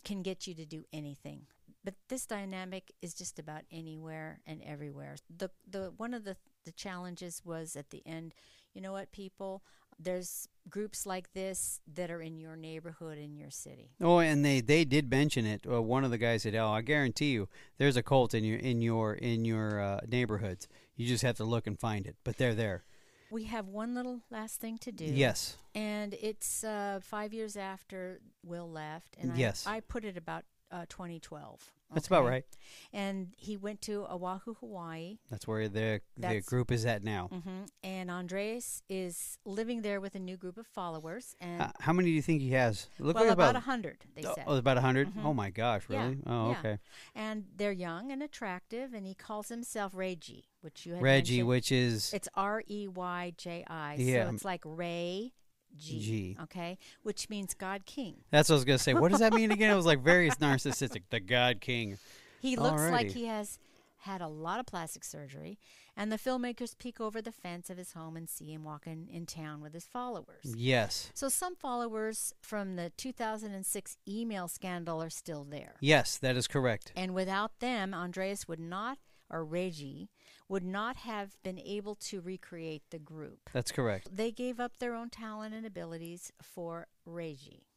[0.04, 1.46] can get you to do anything.
[1.84, 5.16] But this dynamic is just about anywhere and everywhere.
[5.34, 8.34] The the one of the the challenges was at the end,
[8.74, 9.62] you know what, people,
[9.98, 13.92] there's groups like this that are in your neighborhood in your city.
[14.00, 15.64] Oh, and they they did mention it.
[15.70, 18.58] Uh, one of the guys said, "Oh, I guarantee you, there's a cult in your
[18.58, 20.68] in your in your uh, neighborhoods.
[20.96, 22.84] You just have to look and find it, but they're there."
[23.30, 25.04] We have one little last thing to do.
[25.04, 29.66] Yes, and it's uh, five years after Will left, and Yes.
[29.66, 31.72] I, I put it about uh, 2012.
[31.92, 32.44] that's about right.
[32.92, 37.28] And he went to Oahu, Hawaii, That's where the the group is at now.
[37.28, 41.92] hmm and Andreas is living there with a new group of followers, and Uh, how
[41.92, 42.88] many do you think he has?
[43.00, 44.44] Look well, like about about a hundred, they oh, said.
[44.46, 45.24] oh, about a 100 Mhm.
[45.24, 46.18] Oh my gosh, Yeah, really?
[46.26, 46.58] Oh, yeah.
[46.58, 46.78] okay.
[47.14, 51.48] and they're young and attractive, and he calls himself Reggie, which you had Reggie, mentioned.
[51.48, 53.94] which is It's R E Y J I.
[53.98, 54.28] Yeah.
[54.28, 55.32] So it's like Ray
[55.76, 56.36] G, G.
[56.42, 58.16] Okay, which means God King.
[58.30, 58.94] that's what I was gonna say.
[58.94, 59.70] What does that mean again?
[59.70, 61.02] It was like very narcissistic.
[61.10, 61.98] The God King.
[62.40, 63.58] He looks like he has
[64.04, 65.58] had a lot of plastic surgery,
[65.94, 69.26] and the filmmakers peek over the fence of his home and see him walking in
[69.26, 70.40] town with his followers.
[70.56, 75.74] Yes, So some followers from the 2006 email scandal are still there.
[75.80, 76.92] yes, that is correct.
[76.96, 78.96] And without them, Andreas would not,
[79.28, 80.08] or Reggie,
[80.50, 83.38] would not have been able to recreate the group.
[83.52, 84.08] That's correct.
[84.14, 87.68] They gave up their own talent and abilities for Reggie.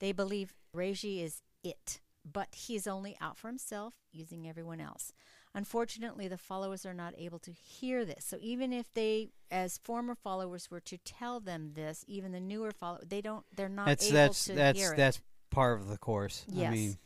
[0.00, 2.00] They believe Reggie is it,
[2.30, 5.12] but he is only out for himself, using everyone else.
[5.54, 8.24] Unfortunately, the followers are not able to hear this.
[8.24, 12.72] So even if they, as former followers, were to tell them this, even the newer
[12.72, 13.46] followers, they don't.
[13.54, 14.96] They're not That's able that's to that's hear it.
[14.96, 16.44] that's part of the course.
[16.48, 16.68] Yes.
[16.68, 16.98] I mean,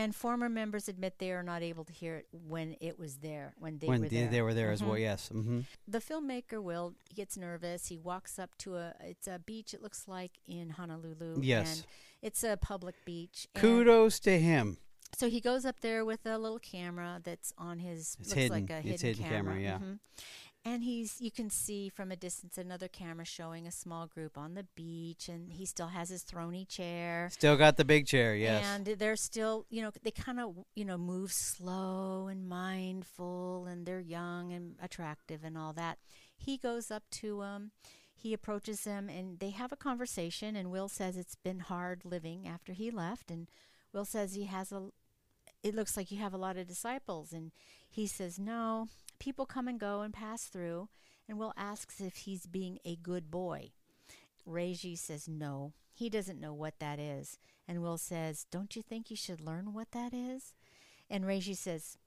[0.00, 3.54] and former members admit they are not able to hear it when it was there,
[3.58, 4.28] when they when were they, there.
[4.34, 4.96] they were there as well.
[4.96, 5.00] Mhm.
[5.00, 5.28] Yes.
[5.28, 7.86] hmm The filmmaker will gets nervous.
[7.88, 9.72] He walks up to a it's a beach.
[9.74, 11.40] It looks like in Honolulu.
[11.40, 11.68] Yes.
[11.78, 11.86] and
[12.28, 13.38] it's a public beach.
[13.54, 14.76] and Kudos to him.
[15.16, 18.52] So he goes up there with a little camera that's on his It's looks hidden.
[18.60, 19.78] like a It's hidden, hidden camera, yeah.
[19.78, 19.98] mhm.
[20.66, 24.54] And he's you can see from a distance another camera showing a small group on
[24.54, 27.28] the beach and he still has his throny chair.
[27.30, 28.64] Still got the big chair, yes.
[28.66, 33.86] And they're still, you know, they kind of, you know, move slow and mindful and
[33.86, 35.98] they're young and attractive and all that.
[36.36, 37.70] He goes up to him,
[38.16, 42.44] he approaches them and they have a conversation and Will says it's been hard living
[42.44, 43.46] after he left and
[43.92, 44.88] Will says he has a
[45.62, 47.52] it looks like you have a lot of disciples and
[47.88, 48.88] he says no
[49.18, 50.88] people come and go and pass through,
[51.28, 53.70] and Will asks if he's being a good boy.
[54.44, 57.38] Reggie says no, he doesn't know what that is.
[57.66, 60.54] And Will says, Don't you think you should learn what that is?
[61.10, 61.98] And Reggie says,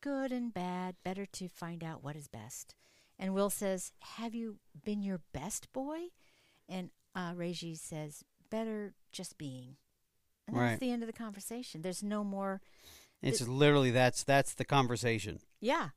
[0.00, 2.74] Good and bad, better to find out what is best.
[3.18, 6.06] And Will says, Have you been your best boy?
[6.68, 9.76] And uh, Reggie says, Better just being.
[10.48, 10.80] And that's Right.
[10.80, 11.82] the end of the conversation.
[11.82, 12.60] There's no more.
[13.22, 15.38] it's literally that's that's the conversation.
[15.60, 15.90] Yeah.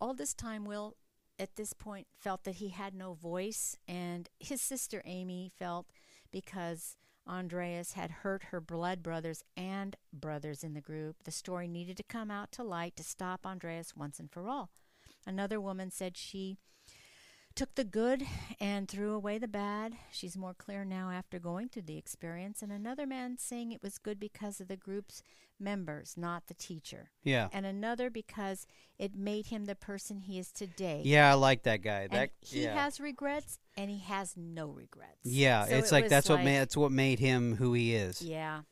[0.00, 0.96] All this time, Will,
[1.38, 5.86] at this point, felt that he had no voice, and his sister Amy felt
[6.32, 6.96] because
[7.28, 12.02] Andreas had hurt her blood brothers and brothers in the group, the story needed to
[12.02, 14.70] come out to light to stop Andreas once and for all.
[15.26, 16.58] Another woman said she
[17.60, 18.22] took the good
[18.58, 19.92] and threw away the bad.
[20.10, 22.62] She's more clear now after going through the experience.
[22.62, 25.22] And another man saying it was good because of the group's
[25.58, 27.48] members, not the teacher Yeah.
[27.52, 28.66] and another because
[28.98, 31.02] it made him the person he is today.
[31.04, 32.04] Yeah, I like that guy.
[32.04, 32.72] And That he yeah.
[32.82, 35.18] has regrets and he has no regrets.
[35.24, 38.22] Yeah, So it's it like that's what made that's what made him who he is.
[38.22, 38.62] Yeah.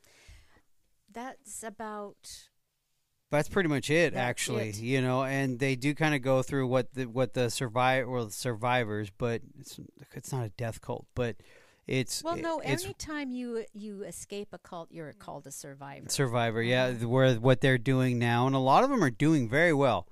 [1.13, 2.48] That's about
[3.31, 4.69] That's pretty much it, That's actually.
[4.69, 4.79] it.
[4.79, 8.25] You know, and they do kind of go through what the what the survive or
[8.25, 9.79] the survivors, but it's
[10.13, 11.35] it's not a death cult, but
[11.85, 16.09] it's well no, it's anytime you you escape a cult you're called a survivor.
[16.09, 16.61] survivor.
[16.61, 17.07] Yeah, Uh-huh.
[17.07, 20.07] where what they're doing now, and a lot of them are doing very well.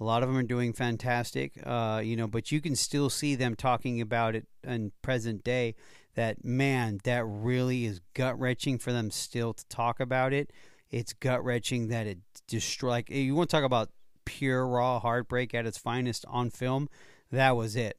[0.00, 1.52] A lot of them are doing fantastic.
[1.64, 5.74] Uh, you know, but you can still see them talking about it in present day.
[6.14, 10.50] That man, that really is gut wrenching for them still to talk about it.
[10.92, 12.90] It's gut wrenching that it destroy.
[12.90, 13.90] Like eh, you want to talk about
[14.24, 16.88] pure raw heartbreak at its finest on film.
[17.30, 17.98] That was it.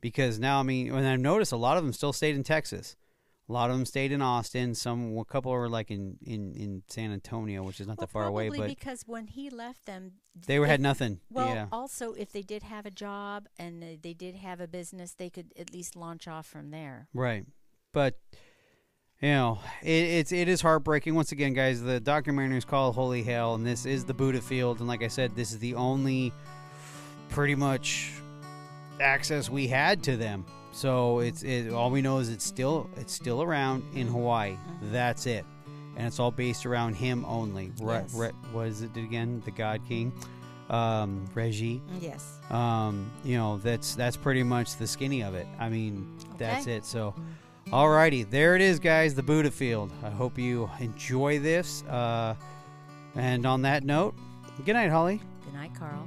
[0.00, 2.96] Because now, I mean, when I noticed a lot of them still stayed in Texas.
[3.48, 4.74] A lot of them stayed in Austin.
[4.74, 8.12] Some, a couple were like in, in, in San Antonio, which is not well, that
[8.12, 10.12] far away, probably but because when he left them
[10.46, 11.20] they were if- had nothing.
[11.28, 15.12] Well, yeah, also if they did have a job and they did have a business,
[15.12, 17.08] they could at least launch off from there.
[17.12, 17.44] right.
[17.92, 18.18] But
[19.22, 21.14] you know, it, it's it is heartbreaking.
[21.14, 24.80] Once again, guys, the documentary is called Holy Hell, and this is the Buddha Field.
[24.80, 26.32] And like I said, this is the only
[27.28, 28.10] pretty much
[29.00, 30.44] access we had to them.
[30.72, 34.56] So it's it, all we know is it's still it's still around in Hawaii.
[34.84, 35.44] That's it,
[35.96, 37.72] and it's all based around him only.
[37.80, 38.14] Re, Yes.
[38.14, 39.40] re, what is it again?
[39.44, 40.12] The God King,
[40.70, 41.80] um, Reggie.
[42.00, 42.38] Yes.
[42.50, 46.06] um, you know that's that's pretty much the skinny of it i mean
[46.38, 47.14] that's it so
[47.72, 52.34] alrighty there it is guys the buddha field i hope you enjoy this uh,
[53.14, 54.14] and on that note
[54.64, 56.06] good night holly Good night, Carl.